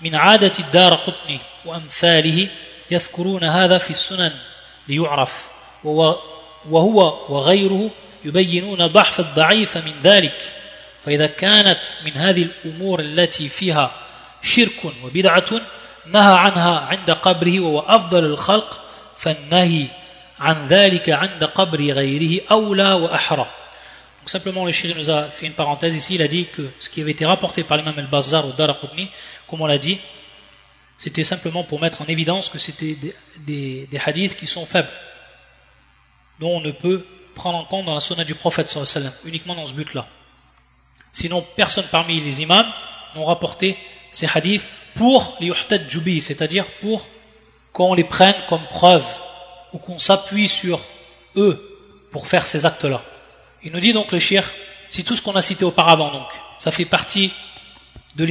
من 0.00 0.14
عادة 0.14 0.52
الدار 0.58 0.94
قطني 0.94 1.40
وأمثاله 1.64 2.48
يذكرون 2.90 3.44
هذا 3.44 3.78
في 3.78 3.90
السنن 3.90 4.32
ليعرف 4.88 5.44
وهو 6.70 7.18
وغيره 7.28 7.90
يبينون 8.24 8.86
ضعف 8.86 9.20
الضعيف 9.20 9.76
من 9.76 9.94
ذلك 10.04 10.52
فإذا 11.04 11.26
كانت 11.26 11.80
من 12.04 12.12
هذه 12.12 12.42
الأمور 12.42 13.00
التي 13.00 13.48
فيها 13.48 13.90
شرك 14.42 14.84
وبدعة 15.04 15.50
نهى 16.06 16.34
عنها 16.34 16.78
عند 16.78 17.10
قبره 17.10 17.60
وهو 17.60 17.78
أفضل 17.80 18.24
الخلق 18.24 18.80
فالنهي 19.18 19.86
donc 20.44 20.50
simplement 24.26 24.64
le 24.64 24.72
shiri 24.72 24.94
nous 24.96 25.08
a 25.08 25.22
fait 25.24 25.46
une 25.46 25.52
parenthèse 25.52 25.94
ici, 25.94 26.16
il 26.16 26.22
a 26.22 26.26
dit 26.26 26.46
que 26.46 26.68
ce 26.80 26.90
qui 26.90 27.00
avait 27.00 27.12
été 27.12 27.24
rapporté 27.24 27.62
par 27.62 27.76
l'imam 27.76 27.96
al-Bazar 27.96 28.44
ou 28.48 28.52
Daraqutni, 28.52 29.08
comme 29.46 29.60
on 29.60 29.66
l'a 29.66 29.78
dit, 29.78 30.00
c'était 30.96 31.22
simplement 31.22 31.62
pour 31.62 31.80
mettre 31.80 32.02
en 32.02 32.06
évidence 32.06 32.48
que 32.48 32.58
c'était 32.58 32.96
des, 33.46 33.86
des, 33.88 34.00
hadiths 34.04 34.36
qui 34.36 34.48
sont 34.48 34.66
faibles, 34.66 34.90
dont 36.40 36.56
on 36.56 36.60
ne 36.60 36.70
peut 36.70 37.04
prendre 37.34 37.58
en 37.58 37.64
compte 37.64 37.86
dans 37.86 37.94
la 37.94 38.00
sunna 38.00 38.24
du 38.24 38.34
prophète 38.34 38.76
uniquement 39.24 39.54
dans 39.54 39.66
ce 39.66 39.72
but-là. 39.72 40.06
Sinon, 41.12 41.44
personne 41.56 41.86
parmi 41.90 42.20
les 42.20 42.42
imams 42.42 42.70
n'ont 43.14 43.24
rapporté 43.24 43.76
ces 44.10 44.28
hadiths 44.32 44.66
pour 44.94 45.36
les 45.40 45.52
jubi, 45.88 46.20
c'est-à-dire 46.20 46.66
pour 46.80 47.06
qu'on 47.72 47.94
les 47.94 48.04
prenne 48.04 48.34
comme 48.48 48.62
preuve 48.70 49.04
ou 49.72 49.78
qu'on 49.78 49.98
s'appuie 49.98 50.48
sur 50.48 50.80
eux 51.36 51.80
pour 52.10 52.26
faire 52.26 52.46
ces 52.46 52.66
actes-là. 52.66 53.02
Il 53.62 53.72
nous 53.72 53.80
dit 53.80 53.92
donc 53.92 54.12
le 54.12 54.18
shir, 54.18 54.50
si 54.88 55.04
tout 55.04 55.16
ce 55.16 55.22
qu'on 55.22 55.36
a 55.36 55.42
cité 55.42 55.64
auparavant, 55.64 56.10
donc, 56.10 56.28
ça 56.58 56.70
fait 56.70 56.84
partie 56.84 57.32
de 58.14 58.24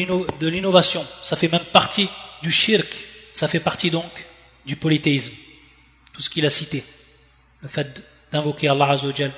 l'innovation, 0.47 1.05
ça 1.23 1.35
fait 1.35 1.47
même 1.47 1.63
partie 1.73 2.07
du 2.43 2.51
shirk, 2.51 2.87
ça 3.33 3.47
fait 3.47 3.59
partie 3.59 3.89
donc 3.89 4.25
du 4.65 4.75
polythéisme. 4.75 5.33
Tout 6.13 6.21
ce 6.21 6.29
qu'il 6.29 6.45
a 6.45 6.49
cité. 6.49 6.83
Le 7.61 7.69
fait 7.69 8.01
d'invoquer 8.31 8.69
Allah 8.69 8.89
Azzawajal 8.89 9.31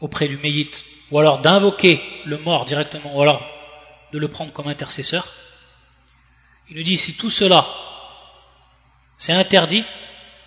auprès 0.00 0.28
du 0.28 0.36
Meyyit, 0.36 0.84
ou 1.10 1.18
alors 1.18 1.40
d'invoquer 1.40 2.00
le 2.24 2.38
mort 2.38 2.64
directement, 2.64 3.16
ou 3.16 3.22
alors 3.22 3.44
de 4.12 4.18
le 4.18 4.28
prendre 4.28 4.52
comme 4.52 4.68
intercesseur, 4.68 5.26
Il 6.70 6.76
nous 6.76 6.82
dit 6.82 6.98
si 6.98 7.14
tout 7.14 7.30
cela 7.30 7.66
c'est 9.16 9.32
interdit, 9.32 9.84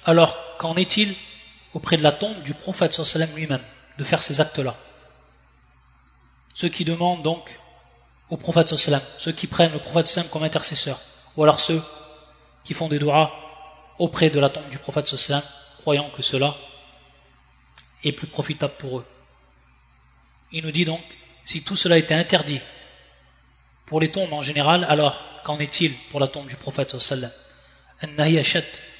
alors 0.05 0.37
qu'en 0.57 0.75
est-il 0.75 1.13
auprès 1.73 1.97
de 1.97 2.03
la 2.03 2.11
tombe 2.11 2.41
du 2.43 2.53
prophète 2.53 2.97
lui-même 3.35 3.61
de 3.97 4.03
faire 4.03 4.21
ces 4.21 4.39
actes-là? 4.39 4.75
Ceux 6.53 6.69
qui 6.69 6.85
demandent 6.85 7.23
donc 7.23 7.59
au 8.29 8.37
prophète 8.37 8.77
sallam, 8.77 9.01
ceux 9.17 9.31
qui 9.31 9.47
prennent 9.47 9.73
le 9.73 9.79
prophète 9.79 10.07
sallam 10.07 10.29
comme 10.29 10.43
intercesseur, 10.43 10.99
ou 11.35 11.43
alors 11.43 11.59
ceux 11.59 11.81
qui 12.63 12.73
font 12.73 12.87
des 12.87 12.99
doigts 12.99 13.33
auprès 13.99 14.29
de 14.29 14.39
la 14.39 14.49
tombe 14.49 14.69
du 14.69 14.77
prophète 14.77 15.07
sallam, 15.07 15.43
croyant 15.81 16.09
que 16.15 16.21
cela 16.21 16.55
est 18.03 18.11
plus 18.11 18.27
profitable 18.27 18.73
pour 18.77 18.99
eux. 18.99 19.05
Il 20.51 20.65
nous 20.65 20.71
dit 20.71 20.85
donc, 20.85 21.03
si 21.45 21.63
tout 21.63 21.75
cela 21.75 21.97
était 21.97 22.13
interdit 22.13 22.59
pour 23.85 23.99
les 23.99 24.11
tombes 24.11 24.33
en 24.33 24.41
général, 24.41 24.85
alors 24.89 25.21
qu'en 25.43 25.59
est-il 25.59 25.93
pour 26.09 26.19
la 26.19 26.27
tombe 26.27 26.47
du 26.47 26.55
prophète 26.55 26.97
sallam? 26.99 27.31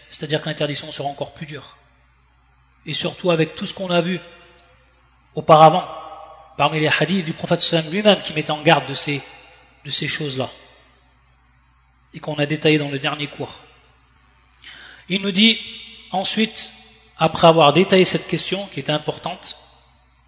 C'est-à-dire 0.09 0.41
que 0.41 0.49
l'interdiction 0.49 0.91
sera 0.91 1.07
encore 1.07 1.33
plus 1.33 1.45
dure. 1.45 1.77
Et 2.85 2.93
surtout 2.93 3.31
avec 3.31 3.55
tout 3.55 3.65
ce 3.65 3.73
qu'on 3.73 3.89
a 3.89 4.01
vu 4.01 4.19
auparavant, 5.35 5.87
parmi 6.57 6.79
les 6.79 6.89
hadiths 6.89 7.25
du 7.25 7.33
prophète 7.33 7.61
sallam 7.61 7.91
lui-même 7.91 8.21
qui 8.21 8.33
mettait 8.33 8.51
en 8.51 8.61
garde 8.61 8.87
de 8.87 8.93
ces, 8.93 9.21
de 9.85 9.89
ces 9.89 10.07
choses-là. 10.07 10.49
Et 12.13 12.19
qu'on 12.19 12.35
a 12.35 12.45
détaillé 12.45 12.77
dans 12.77 12.89
le 12.89 12.99
dernier 12.99 13.27
cours. 13.27 13.60
Il 15.11 15.21
nous 15.21 15.33
dit 15.33 15.59
ensuite, 16.11 16.71
après 17.17 17.45
avoir 17.45 17.73
détaillé 17.73 18.05
cette 18.05 18.27
question 18.27 18.65
qui 18.67 18.79
était 18.79 18.93
importante, 18.93 19.57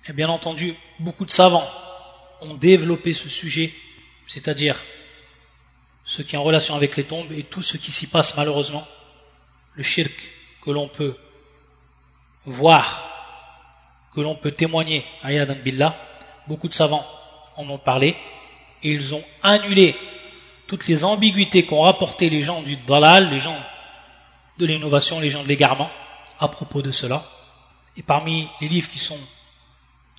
et 0.10 0.12
bien 0.12 0.28
entendu, 0.28 0.76
beaucoup 1.00 1.24
de 1.24 1.32
savants 1.32 1.65
ont 2.41 2.56
développé 2.56 3.13
ce 3.13 3.30
sujet, 3.30 3.74
c'est-à-dire 4.28 4.78
ce 6.04 6.22
qui 6.22 6.36
est 6.36 6.38
en 6.38 6.43
relation 6.43 6.76
avec 6.76 6.98
les 6.98 7.06
tombes 7.06 7.32
et 7.32 7.43
tout 7.43 7.62
ce 7.62 7.78
qui 7.78 7.93
s'y 7.93 8.08
passe 8.08 8.36
malheureusement, 8.36 8.86
le 9.76 9.84
shirk 9.84 10.12
que 10.62 10.72
l'on 10.72 10.89
peut 10.89 11.15
voir, 12.46 13.10
que 14.13 14.19
l'on 14.19 14.36
peut 14.36 14.52
témoigner, 14.52 15.06
ayadan 15.24 15.56
billah, 15.63 15.96
beaucoup 16.50 16.67
de 16.67 16.74
savants 16.74 17.08
en 17.56 17.69
ont 17.69 17.78
parlé 17.78 18.17
et 18.84 18.91
ils 18.91 19.15
ont 19.15 19.24
annulé 19.43 19.96
toutes 20.67 20.88
les 20.89 21.06
ambiguïtés 21.06 21.65
qu'ont 21.65 21.84
rapporté 21.84 22.30
les 22.30 22.43
gens 22.43 22.62
du 22.62 22.76
dalal, 22.76 23.30
les 23.30 23.39
gens 23.39 23.56
de 24.58 24.66
l'innovation, 24.66 25.20
les 25.20 25.30
gens 25.30 25.44
de 25.44 25.48
l'égarement 25.48 25.92
à 26.39 26.48
propos 26.48 26.82
de 26.82 26.92
cela. 26.92 27.26
Et 27.98 28.04
parmi 28.04 28.48
les 28.62 28.68
livres 28.68 28.89
qui 28.89 29.00
sont 29.00 29.20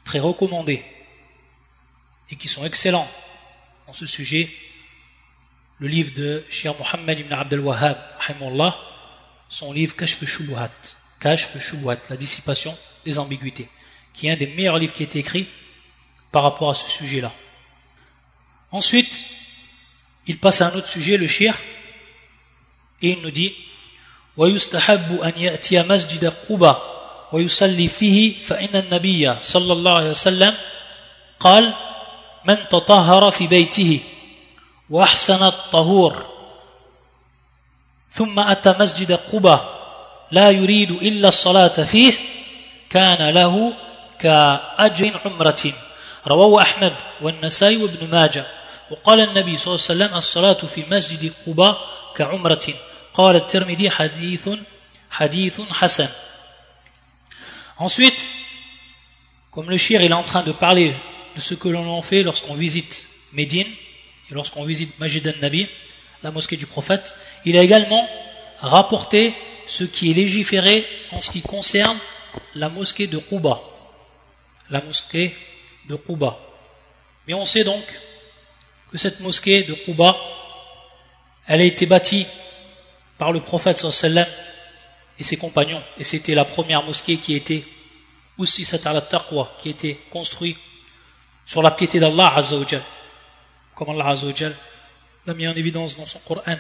très 0.05 0.21
recommandés 0.21 0.85
et 2.31 2.37
qui 2.37 2.49
sont 2.49 2.65
excellents 2.65 3.09
en 3.87 3.93
ce 3.93 4.07
sujet, 4.07 4.51
le 5.79 5.89
livre 5.89 6.15
de 6.15 6.45
Cheikh 6.51 6.79
Mohammed 6.79 7.19
ibn 7.19 7.33
Abdel 7.33 7.61
Wahhab, 7.61 7.99
son 9.49 9.73
livre 9.73 9.95
Kashf 9.97 10.25
Shubuhat, 10.25 10.71
Kashf 11.21 11.59
Shubuhat, 11.59 11.99
la 12.11 12.17
dissipation 12.17 12.77
des 13.05 13.19
ambiguïtés, 13.19 13.69
qui 14.13 14.27
est 14.27 14.33
un 14.33 14.37
des 14.37 14.47
meilleurs 14.47 14.79
livres 14.79 14.93
qui 14.93 15.03
a 15.03 15.07
été 15.07 15.19
écrit 15.19 15.47
par 16.33 16.43
rapport 16.43 16.71
à 16.71 16.75
ce 16.75 16.89
sujet-là. 16.89 17.33
Ensuite, 18.71 19.25
il 20.27 20.39
passe 20.39 20.61
à 20.61 20.69
un 20.69 20.75
autre 20.75 20.89
sujet, 20.89 21.17
le 21.17 21.29
shir, 21.29 21.57
et 23.03 23.11
il 23.11 23.21
nous 23.21 23.31
dit 23.31 23.55
ويستحب 24.37 25.21
أن 25.21 25.33
يأتي 25.37 25.83
مسجد 25.83 26.33
قبى 26.51 26.75
ويصلي 27.33 27.89
فيه 27.89 28.43
فإن 28.43 28.77
النبي 28.77 29.35
صلى 29.43 29.73
الله 29.73 29.93
عليه 29.93 30.11
وسلم 30.11 30.55
قال 31.41 31.73
من 32.45 32.57
تطهر 32.71 33.31
في 33.31 33.47
بيته 33.47 34.01
وأحسن 34.91 35.47
الطهور 35.47 36.27
ثم 38.11 38.41
أتى 38.41 38.75
مسجد 38.81 39.13
قبى 39.13 39.59
لا 40.31 40.51
يريد 40.51 40.91
إلا 40.91 41.29
الصلاة 41.29 41.69
فيه 41.69 42.13
كان 42.91 43.31
له 43.31 43.73
كأجر 44.19 45.21
عمرة 45.25 45.73
رواه 46.27 46.63
أحمد 46.63 46.93
والنسائي 47.21 47.77
وابن 47.77 48.11
ماجه. 48.11 48.47
وقال 48.91 49.21
النبي 49.21 49.57
صلى 49.57 49.75
الله 49.75 49.85
عليه 49.91 50.05
وسلم 50.05 50.19
الصلاة 50.19 50.53
في 50.75 50.85
مسجد 50.91 51.33
قبى 51.47 51.73
كعمرة 52.17 52.67
قال 53.14 53.36
الترمذي 53.36 53.90
حديث 53.90 54.50
حديث 55.12 55.62
حسن 55.62 56.10
Ensuite, 57.80 58.28
comme 59.52 59.70
le 59.70 59.78
shir 59.78 60.02
il 60.02 60.12
est 60.12 60.14
en 60.14 60.24
train 60.24 60.44
de 60.44 60.52
parler 60.52 60.94
de 61.36 61.42
ce 61.42 61.54
que 61.54 61.70
l'on 61.70 61.90
en 61.90 62.02
fait 62.02 62.24
lorsqu'on 62.24 62.54
visite 62.54 63.08
Médine, 63.32 63.68
et 64.30 64.34
lorsqu'on 64.34 64.66
visite 64.66 65.00
Majid 65.00 65.26
al-Nabi, 65.28 65.68
la 66.24 66.32
mosquée 66.32 66.58
du 66.58 66.66
prophète, 66.66 67.16
il 67.46 67.58
a 67.58 67.64
également 67.64 68.08
rapporté 68.60 69.34
ce 69.68 69.84
qui 69.84 70.12
est 70.12 70.14
légiféré 70.14 70.86
en 71.12 71.22
ce 71.22 71.32
qui 71.32 71.42
concerne 71.42 71.98
la 72.56 72.70
mosquée 72.70 73.08
de 73.08 73.18
Quba. 73.18 73.62
La 74.70 74.82
mosquée 74.82 75.36
de 75.88 75.96
Quba. 75.96 76.38
Mais 77.28 77.34
on 77.34 77.46
sait 77.46 77.64
donc 77.64 77.84
que 78.92 78.98
cette 78.98 79.20
mosquée 79.22 79.64
de 79.64 79.74
Quba, 79.74 80.18
elle 81.48 81.62
a 81.62 81.64
été 81.64 81.86
bâtie 81.86 82.26
par 83.19 83.33
le 83.33 83.41
prophète 83.41 83.79
sallam 83.79 84.27
et 85.19 85.25
ses 85.25 85.37
compagnons. 85.37 85.83
Et 85.99 86.05
c'était 86.05 86.35
la 86.35 86.45
première 86.45 86.83
mosquée 86.83 87.17
qui 87.19 87.35
était 87.35 87.65
aussi 88.39 88.67
taqwa, 88.67 89.57
qui 89.61 89.71
était 89.71 89.99
construite 90.11 90.59
sur 91.47 91.63
la 91.63 91.71
piété 91.71 92.01
d'Allah 92.01 92.35
Azzawajal 92.37 92.83
comme 93.75 93.91
Allah 93.91 94.09
Azzawajal 94.09 94.55
l'a 95.27 95.35
mis 95.35 95.47
en 95.47 95.55
évidence 95.55 95.97
dans 95.97 96.07
son 96.07 96.19
Coran. 96.21 96.57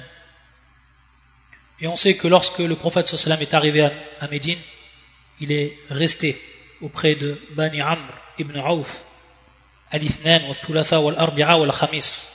Et 1.80 1.86
on 1.86 1.96
sait 1.96 2.16
que 2.16 2.28
lorsque 2.28 2.58
le 2.58 2.76
prophète 2.76 3.08
sallam 3.08 3.40
est 3.40 3.54
arrivé 3.54 3.88
à, 4.20 4.28
Médine, 4.28 4.58
il 5.40 5.52
est 5.52 5.76
resté 5.90 6.40
auprès 6.80 7.14
de 7.14 7.40
Bani 7.50 7.80
Amr 7.80 8.06
ibn 8.38 8.58
Auf, 8.58 9.00
al-Ithnan, 9.90 10.40
al-Thulatha, 10.48 10.98
al-Arbi'a, 10.98 11.52
al-Khamis. 11.52 12.28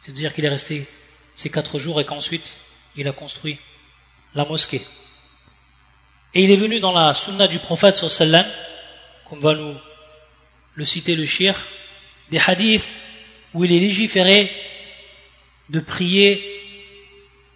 C'est-à-dire 0.00 0.34
qu'il 0.34 0.44
est 0.44 0.50
resté 0.50 0.86
ces 1.34 1.50
quatre 1.50 1.78
jours 1.78 2.00
et 2.00 2.04
qu'ensuite 2.04 2.54
il 2.96 3.08
a 3.08 3.12
construit 3.12 3.58
la 4.34 4.44
mosquée. 4.44 4.82
Et 6.34 6.44
il 6.44 6.50
est 6.50 6.56
venu 6.56 6.80
dans 6.80 6.92
la 6.92 7.14
sunna 7.14 7.46
du 7.46 7.58
prophète 7.58 7.96
sallam, 7.96 8.46
comme 9.28 9.40
va 9.40 9.54
nous 9.54 9.74
le 10.74 10.84
citer 10.84 11.16
le 11.16 11.26
shir, 11.26 11.54
des 12.30 12.38
hadiths 12.38 12.88
où 13.54 13.64
il 13.64 13.72
est 13.72 13.80
légiféré 13.80 14.52
de 15.70 15.80
prier 15.80 16.42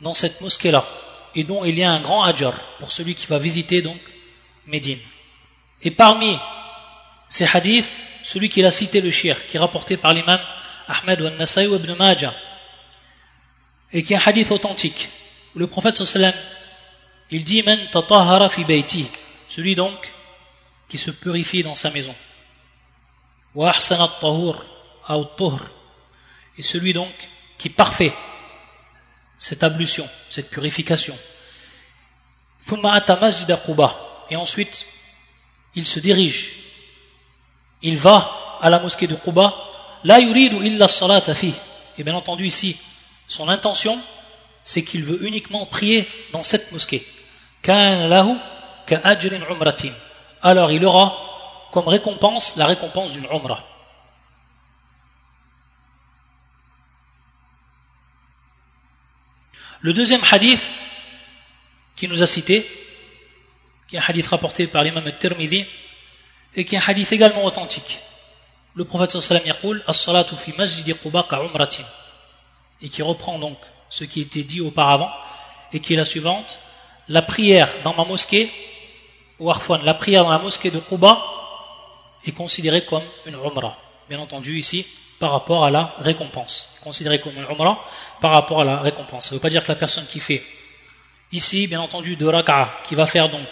dans 0.01 0.15
cette 0.15 0.41
mosquée-là, 0.41 0.87
et 1.35 1.45
dont 1.45 1.65
il 1.65 1.79
y 1.79 1.83
a 1.83 1.91
un 1.91 2.01
grand 2.01 2.23
ajar 2.25 2.55
pour 2.79 2.91
celui 2.91 3.15
qui 3.15 3.27
va 3.27 3.39
visiter 3.39 3.83
donc 3.83 3.99
Médine. 4.67 4.99
Et 5.83 5.91
parmi 5.91 6.39
ces 7.29 7.47
hadiths, 7.53 7.91
celui 8.23 8.49
qui 8.49 8.65
a 8.65 8.71
cité 8.71 9.01
le 9.01 9.11
shir, 9.11 9.37
qui 9.47 9.57
est 9.57 9.61
rapporté 9.61 9.97
par 9.97 10.13
l'imam 10.13 10.41
Ahmed 10.89 11.21
ou 11.21 11.29
Nasai 11.31 11.65
Ibn 11.65 11.95
Majah, 11.95 12.35
et 13.93 14.03
qui 14.03 14.13
est 14.13 14.17
un 14.17 14.23
hadith 14.25 14.51
authentique, 14.51 15.09
le 15.55 15.67
prophète 15.67 16.03
sallam, 16.05 16.33
il 17.31 17.45
dit 17.45 17.65
celui 19.49 19.75
donc 19.75 20.13
qui 20.89 20.99
se 20.99 21.11
purifie 21.11 21.63
dans 21.63 21.75
sa 21.75 21.91
maison. 21.91 22.15
Wa 23.55 23.71
at-tahur, 23.71 24.65
et 26.57 26.63
celui 26.63 26.93
donc 26.93 27.13
qui 27.59 27.69
parfait 27.69 28.13
cette 29.39 29.63
ablution, 29.63 30.09
cette 30.29 30.51
purification. 30.51 31.17
Et 34.31 34.37
ensuite, 34.37 34.87
il 35.75 35.87
se 35.87 35.99
dirige, 35.99 36.53
il 37.83 37.97
va 37.97 38.59
à 38.61 38.71
la 38.71 38.79
mosquée 38.79 39.07
de 39.07 39.15
Quba, 39.15 39.55
la 40.05 40.21
yuridu 40.21 40.65
illa 40.65 40.87
salata. 40.89 41.33
Et 41.99 42.05
bien 42.05 42.15
entendu 42.15 42.47
ici, 42.47 42.77
son 43.27 43.49
intention, 43.49 44.01
c'est 44.71 44.85
qu'il 44.85 45.03
veut 45.03 45.27
uniquement 45.27 45.67
prier 45.67 46.09
dans 46.31 46.45
cette 46.45 46.71
mosquée. 46.71 47.05
Alors 50.43 50.71
il 50.71 50.85
aura 50.85 51.07
comme 51.73 51.89
récompense 51.89 52.55
la 52.55 52.67
récompense 52.67 53.11
d'une 53.15 53.27
umrah. 53.33 53.67
Le 59.81 59.93
deuxième 59.93 60.21
hadith 60.31 60.63
qui 61.97 62.07
nous 62.07 62.23
a 62.23 62.29
cité, 62.29 62.65
qui 63.89 63.97
est 63.97 63.99
un 63.99 64.05
hadith 64.07 64.29
rapporté 64.29 64.69
par 64.69 64.85
l'imam 64.85 65.05
al-Tirmidhi, 65.05 65.67
et 66.55 66.65
qui 66.65 66.77
est 66.77 66.79
un 66.79 66.85
hadith 66.87 67.11
également 67.11 67.45
authentique. 67.45 67.99
Le 68.77 68.85
prophète 68.85 69.21
sallallahu 69.21 69.51
alayhi 69.51 69.83
wa 69.89 69.95
sallam 69.95 70.27
as-salatu 70.29 70.37
fi. 70.37 71.85
Et 72.83 72.89
qui 72.89 73.03
reprend 73.03 73.37
donc 73.41 73.59
ce 73.91 74.05
qui 74.05 74.23
était 74.23 74.45
dit 74.45 74.61
auparavant, 74.61 75.11
et 75.73 75.81
qui 75.81 75.95
est 75.95 75.97
la 75.97 76.05
suivante. 76.05 76.59
La 77.09 77.23
prière 77.23 77.69
dans 77.85 77.95
ma 77.95 78.05
mosquée, 78.05 78.51
ou 79.39 79.53
la 79.83 79.95
prière 79.95 80.25
dans 80.25 80.31
la 80.31 80.39
mosquée 80.39 80.71
de 80.71 80.79
Quba 80.79 81.19
est 82.25 82.33
considérée 82.33 82.85
comme 82.85 83.03
une 83.27 83.35
umrah. 83.35 83.77
Bien 84.09 84.21
entendu, 84.21 84.59
ici, 84.59 84.87
par 85.19 85.33
rapport 85.33 85.65
à 85.65 85.71
la 85.71 85.95
récompense. 85.99 86.79
Considéré 86.83 87.21
comme 87.21 87.33
un 87.39 87.51
umrah 87.51 87.79
par 88.21 88.33
rapport 88.33 88.61
à 88.61 88.65
la 88.65 88.79
récompense. 88.79 89.25
Ça 89.25 89.31
ne 89.31 89.37
veut 89.37 89.41
pas 89.41 89.51
dire 89.51 89.63
que 89.63 89.69
la 89.69 89.77
personne 89.77 90.07
qui 90.07 90.21
fait 90.21 90.43
ici, 91.33 91.67
bien 91.67 91.81
entendu, 91.81 92.17
de 92.17 92.27
raka'a, 92.27 92.81
qui 92.85 92.95
va 92.95 93.07
faire 93.07 93.29
donc 93.29 93.47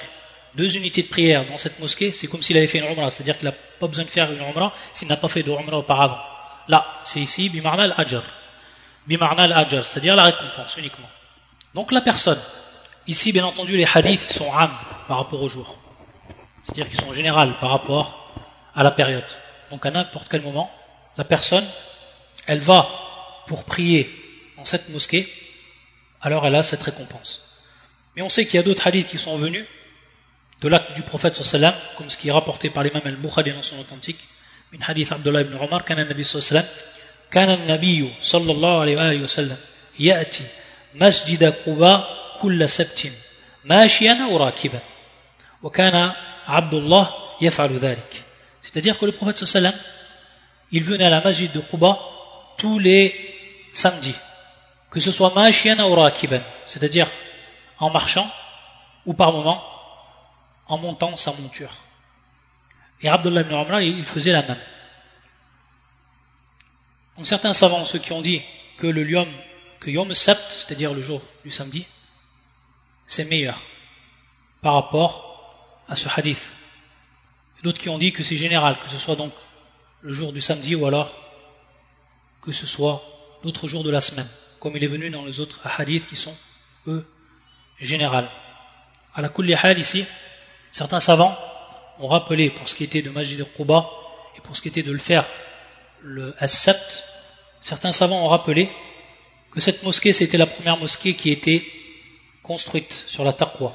deux 0.55 0.76
unités 0.76 1.03
de 1.03 1.09
prière 1.09 1.45
dans 1.47 1.59
cette 1.59 1.78
mosquée, 1.78 2.12
c'est 2.12 2.26
comme 2.26 2.43
s'il 2.43 2.57
avait 2.57 2.66
fait 2.66 2.78
une 2.78 2.86
umrah. 2.86 3.11
C'est-à-dire 3.11 3.39
qu'il 3.39 3.47
n'a 3.47 3.55
pas 3.80 3.86
besoin 3.86 4.05
de 4.05 4.11
faire 4.11 4.30
une 4.30 4.41
umrah 4.41 4.72
s'il 4.93 5.09
n'a 5.09 5.16
pas 5.16 5.28
fait 5.28 5.43
de 5.43 5.51
umrah 5.51 5.78
auparavant. 5.78 6.18
Là, 6.68 6.86
c'est 7.05 7.20
ici, 7.20 7.49
bimarna 7.49 7.84
al-ajr 7.84 8.22
al-ajr, 9.16 9.84
c'est-à-dire 9.84 10.16
la 10.16 10.24
récompense 10.24 10.76
uniquement. 10.76 11.09
Donc 11.74 11.92
la 11.92 12.00
personne. 12.00 12.38
Ici, 13.06 13.32
bien 13.32 13.44
entendu, 13.44 13.76
les 13.76 13.86
hadiths 13.92 14.32
sont 14.32 14.52
am 14.52 14.70
par 15.06 15.18
rapport 15.18 15.42
au 15.42 15.48
jour. 15.48 15.78
C'est-à-dire 16.62 16.88
qu'ils 16.88 17.00
sont 17.00 17.12
généraux 17.12 17.52
par 17.61 17.70
rapport 17.70 18.34
à 18.74 18.82
la 18.82 18.90
période. 18.90 19.24
Donc 19.70 19.86
à 19.86 19.90
n'importe 19.90 20.28
quel 20.28 20.42
moment, 20.42 20.70
la 21.16 21.24
personne, 21.24 21.66
elle 22.46 22.59
va 22.59 22.88
pour 23.46 23.64
prier 23.64 24.11
dans 24.56 24.64
cette 24.64 24.88
mosquée, 24.90 25.32
alors 26.20 26.46
elle 26.46 26.54
a 26.54 26.62
cette 26.62 26.82
récompense. 26.82 27.42
Mais 28.14 28.22
on 28.22 28.28
sait 28.28 28.44
qu'il 28.44 28.56
y 28.56 28.59
a 28.59 28.62
d'autres 28.62 28.86
hadiths 28.86 29.09
qui 29.09 29.18
sont 29.18 29.38
venus 29.38 29.64
de 30.61 30.68
l'acte 30.68 30.92
du 30.92 31.02
prophète 31.02 31.36
sallam, 31.36 31.74
comme 31.96 32.11
ce 32.11 32.16
qui 32.16 32.28
est 32.28 32.32
rapporté 32.32 32.68
par 32.68 32.82
l'imam 32.82 33.02
al-Bukhari 33.04 33.52
dans 33.52 33.62
son 33.62 33.78
authentique, 33.78 34.18
min 34.72 34.80
hadith 34.86 35.12
Abdullah 35.12 35.42
ibn 35.42 35.54
Omar, 35.56 35.84
qu'un 35.84 35.94
nabi 35.94 36.24
صلى 37.34 37.41
الله 37.41 37.49
عليه 37.49 37.49
وسلم 37.49 37.49
كان 37.49 37.49
النبي 37.49 38.14
صلى 38.22 38.51
الله 38.51 38.82
عليه 38.82 38.97
وآله 38.97 39.24
وسلم 39.24 39.57
يأتي 39.99 40.43
مسجد 40.95 41.53
قباء 41.66 41.99
كل 42.41 42.70
سبت 42.70 43.11
ماشيا 43.66 44.18
أو 44.30 44.38
راكبا 44.38 44.80
وكان 45.64 46.11
عبد 46.47 46.74
الله 46.74 47.14
يفعل 47.41 47.78
ذلك 47.78 48.24
c'est-à-dire 48.61 48.97
que 48.97 49.05
le 49.05 49.11
prophète 49.11 49.45
sallam 49.45 49.74
il 50.72 50.84
venait 50.84 51.05
à 51.05 51.09
la 51.09 51.22
masjid 51.22 51.51
de 51.51 51.59
Quba 51.59 51.99
tous 52.57 52.80
les 52.80 53.14
samedis, 53.74 54.16
que 54.89 54.99
ce 54.99 55.11
soit 55.11 55.34
mashian 55.36 55.80
ou 55.80 55.93
rakiban, 55.95 56.41
c'est-à-dire 56.66 57.07
en 57.80 57.89
marchant 57.89 58.28
ou 59.05 59.14
par 59.14 59.32
moment 59.32 59.64
en 60.68 60.78
montant 60.78 61.16
sa 61.18 61.32
monture. 61.34 61.72
Et 63.01 63.09
Abdullah 63.09 63.41
ibn 63.41 63.53
Umar, 63.53 63.82
il 63.82 64.05
faisait 64.05 64.32
la 64.32 64.41
même. 64.43 64.57
Donc 67.19 67.27
certains 67.27 67.53
savants, 67.53 67.85
ceux 67.85 67.99
qui 67.99 68.12
ont 68.12 68.23
dit 68.23 68.43
que 68.77 68.87
le 68.87 69.03
yom, 69.07 69.27
que 69.81 69.91
yom 69.91 70.14
sept, 70.14 70.39
c'est-à-dire 70.51 70.95
le 70.95 71.03
jour 71.03 71.21
du 71.45 71.51
samedi, 71.51 71.85
c'est 73.09 73.25
meilleur 73.25 73.61
par 74.62 74.75
rapport 74.75 75.83
à 75.89 75.97
ce 75.97 76.09
hadith. 76.16 76.55
D'autres 77.64 77.79
qui 77.79 77.89
ont 77.89 77.99
dit 77.99 78.12
que 78.12 78.23
c'est 78.23 78.37
général, 78.37 78.77
que 78.85 78.89
ce 78.89 78.99
soit 78.99 79.16
donc 79.16 79.33
le 80.03 80.12
jour 80.12 80.33
du 80.33 80.41
samedi 80.41 80.77
ou 80.77 80.87
alors 80.87 81.12
que 82.41 82.53
ce 82.53 82.66
soit 82.66 83.03
d'autres 83.43 83.66
jours 83.66 83.83
de 83.83 83.91
la 83.91 84.01
semaine, 84.01 84.29
comme 84.61 84.77
il 84.77 84.85
est 84.85 84.89
venu 84.89 85.11
dans 85.11 85.25
les 85.25 85.41
autres 85.41 85.59
hadiths 85.77 86.07
qui 86.07 86.14
sont, 86.14 86.35
eux, 86.87 87.05
générales. 87.81 88.31
À 89.12 89.23
la 89.23 89.31
hal 89.62 89.79
ici, 89.81 90.05
certains 90.71 91.01
savants 91.01 91.37
ont 91.99 92.07
rappelé 92.07 92.51
pour 92.51 92.69
ce 92.69 92.77
qui 92.77 92.85
était 92.85 93.03
de 93.03 93.11
Majid 93.11 93.41
al-Quba 93.41 93.91
et 94.37 94.41
pour 94.41 94.57
ce 94.57 94.62
qui 94.62 94.69
était 94.69 94.85
de 94.85 94.93
le 94.93 94.99
faire 94.99 95.27
le 96.03 96.34
as 96.38 96.70
certains 97.61 97.92
savants 97.92 98.24
ont 98.24 98.28
rappelé 98.28 98.70
que 99.51 99.61
cette 99.61 99.82
mosquée 99.82 100.12
c'était 100.12 100.38
la 100.38 100.46
première 100.46 100.76
mosquée 100.76 101.14
qui 101.14 101.30
était 101.30 101.64
construite 102.42 103.05
sur 103.07 103.24
la 103.24 103.32
taqwa 103.32 103.74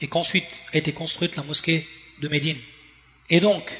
et 0.00 0.08
qu'ensuite 0.08 0.62
a 0.72 0.78
été 0.78 0.92
construite 0.92 1.36
la 1.36 1.42
mosquée 1.44 1.86
de 2.20 2.28
Médine. 2.28 2.58
Et 3.30 3.40
donc, 3.40 3.78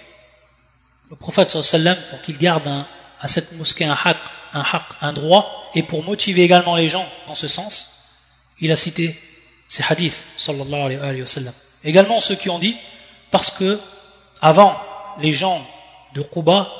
le 1.10 1.16
prophète 1.16 1.50
sallam 1.50 1.98
pour 2.10 2.22
qu'il 2.22 2.38
garde 2.38 2.68
à 3.20 3.28
cette 3.28 3.52
mosquée 3.52 3.84
un 3.84 3.98
haq, 4.04 4.16
un 4.52 4.62
haq, 4.62 4.84
un 5.00 5.12
droit, 5.12 5.70
et 5.74 5.82
pour 5.82 6.04
motiver 6.04 6.42
également 6.42 6.76
les 6.76 6.88
gens 6.88 7.06
en 7.26 7.34
ce 7.34 7.48
sens, 7.48 8.20
il 8.60 8.70
a 8.72 8.76
cité 8.76 9.16
ces 9.68 9.82
hadiths 9.88 10.22
sallallahu 10.38 10.96
alayhi 10.96 11.20
wa 11.20 11.26
sallam. 11.26 11.54
Également 11.84 12.20
ceux 12.20 12.36
qui 12.36 12.50
ont 12.50 12.58
dit, 12.58 12.76
parce 13.30 13.50
que 13.50 13.80
avant 14.40 14.76
les 15.20 15.32
gens 15.32 15.66
de 16.14 16.22
Quba 16.22 16.70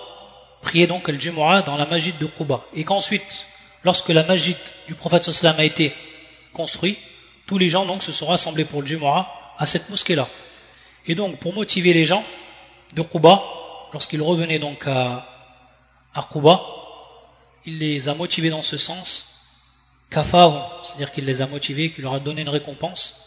priaient 0.63 0.87
donc 0.87 1.09
le 1.09 1.21
Jumu'ah 1.21 1.63
dans 1.63 1.77
la 1.77 1.85
magie 1.87 2.15
de 2.19 2.27
Quba, 2.27 2.65
et 2.73 2.85
qu'ensuite, 2.85 3.45
lorsque 3.85 4.09
la 4.09 4.23
magie 4.23 4.57
du 4.89 4.95
prophète 4.95 5.25
sallam 5.31 5.59
a 5.59 5.65
été 5.65 5.93
construite, 6.53 6.99
tous 7.47 7.59
les 7.59 7.69
gens 7.69 7.85
donc 7.85 8.03
se 8.03 8.13
sont 8.13 8.27
rassemblés 8.27 8.65
pour 8.65 8.81
le 8.81 8.87
Jumu'ah 8.87 9.29
à 9.59 9.67
cette 9.67 9.91
mosquée-là. 9.91 10.27
Et 11.07 11.15
donc, 11.15 11.39
pour 11.41 11.53
motiver 11.53 11.93
les 11.93 12.07
gens 12.07 12.25
de 12.95 13.03
Quba, 13.03 13.43
lorsqu'il 13.93 14.23
revenait 14.23 14.59
donc 14.59 14.87
à, 14.87 15.29
à 16.15 16.29
il 17.65 17.79
les 17.79 18.09
a 18.09 18.15
motivés 18.15 18.51
dans 18.51 18.63
ce 18.63 18.77
sens, 18.77 19.29
c'est-à-dire 20.11 21.11
qu'il 21.11 21.25
les 21.25 21.41
a 21.41 21.47
motivés, 21.47 21.91
qu'il 21.91 22.05
leur 22.05 22.15
a 22.15 22.21
donné 22.21 22.43
une 22.43 22.49
récompense, 22.49 23.23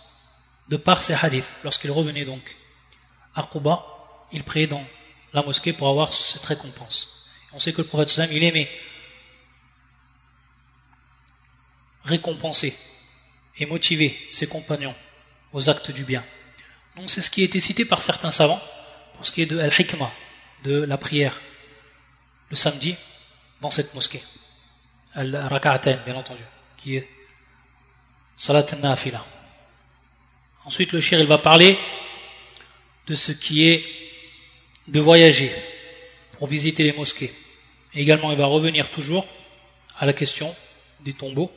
de 0.70 0.78
par 0.78 1.04
ces 1.04 1.14
hadiths. 1.14 1.54
Lorsqu'il 1.64 1.92
revenait 1.92 2.26
donc 2.26 2.56
à 3.36 3.44
Quba, 3.44 3.84
il 4.32 4.44
priait 4.44 4.68
dans 4.68 4.84
la 5.34 5.42
mosquée 5.42 5.74
pour 5.74 5.88
avoir 5.88 6.14
cette 6.14 6.46
récompense. 6.46 7.15
On 7.56 7.60
sait 7.60 7.72
que 7.72 7.78
le 7.78 7.88
prophète 7.88 8.10
sallam, 8.10 8.34
il 8.34 8.44
aimait 8.44 8.70
récompenser 12.04 12.76
et 13.58 13.66
motiver 13.66 14.16
ses 14.34 14.46
compagnons 14.46 14.94
aux 15.54 15.70
actes 15.70 15.92
du 15.92 16.04
bien. 16.04 16.22
Donc 16.98 17.10
c'est 17.10 17.22
ce 17.22 17.30
qui 17.30 17.44
a 17.44 17.46
été 17.46 17.62
cité 17.62 17.86
par 17.86 18.02
certains 18.02 18.30
savants 18.30 18.62
pour 19.16 19.26
ce 19.26 19.32
qui 19.32 19.42
est 19.42 19.46
de 19.46 19.58
al-hikmah, 19.58 20.12
de 20.66 20.82
la 20.82 20.98
prière 20.98 21.40
le 22.50 22.58
samedi 22.58 22.94
dans 23.62 23.70
cette 23.70 23.94
mosquée. 23.96 24.22
Al-Raka'atain, 25.14 25.98
bien 26.06 26.16
entendu, 26.16 26.44
qui 26.76 26.98
est 26.98 27.08
Salat 28.36 28.66
al-Nafila. 28.70 29.26
Ensuite, 30.66 30.92
le 30.92 31.00
shir, 31.00 31.22
il 31.22 31.28
va 31.28 31.38
parler 31.38 31.80
de 33.08 33.16
ce 33.16 33.32
qui 33.32 33.70
est 33.70 33.86
de 34.90 35.00
voyager 35.00 35.56
pour 36.34 36.48
visiter 36.48 36.84
les 36.84 36.92
mosquées. 36.92 37.34
Et 37.96 38.02
également, 38.02 38.32
il 38.32 38.38
va 38.38 38.46
revenir 38.46 38.90
toujours 38.92 39.26
à 40.00 40.06
la 40.06 40.14
question 40.14 40.54
des 41.02 41.14
tombeaux. 41.14 41.52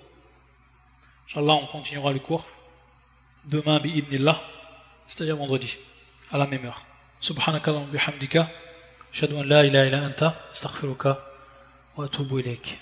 Inch'Allah, 1.28 1.54
on 1.54 1.66
continuera 1.66 2.12
le 2.12 2.20
cours 2.20 2.46
demain, 3.44 3.80
bi'idnillah, 3.80 4.40
c'est-à-dire 5.06 5.36
vendredi, 5.36 5.76
à 6.30 6.38
la 6.38 6.46
même 6.46 6.64
heure. 6.64 6.82
Subhanakallah 7.20 7.80
bihamdika, 7.90 8.48
shadwan 9.12 9.46
la 9.46 9.64
ilaha 9.64 9.86
illa 9.86 10.04
anta, 10.04 10.36
astaghfiruka 10.52 11.18
wa 11.96 12.04
atubu 12.04 12.40
ilayk. 12.40 12.78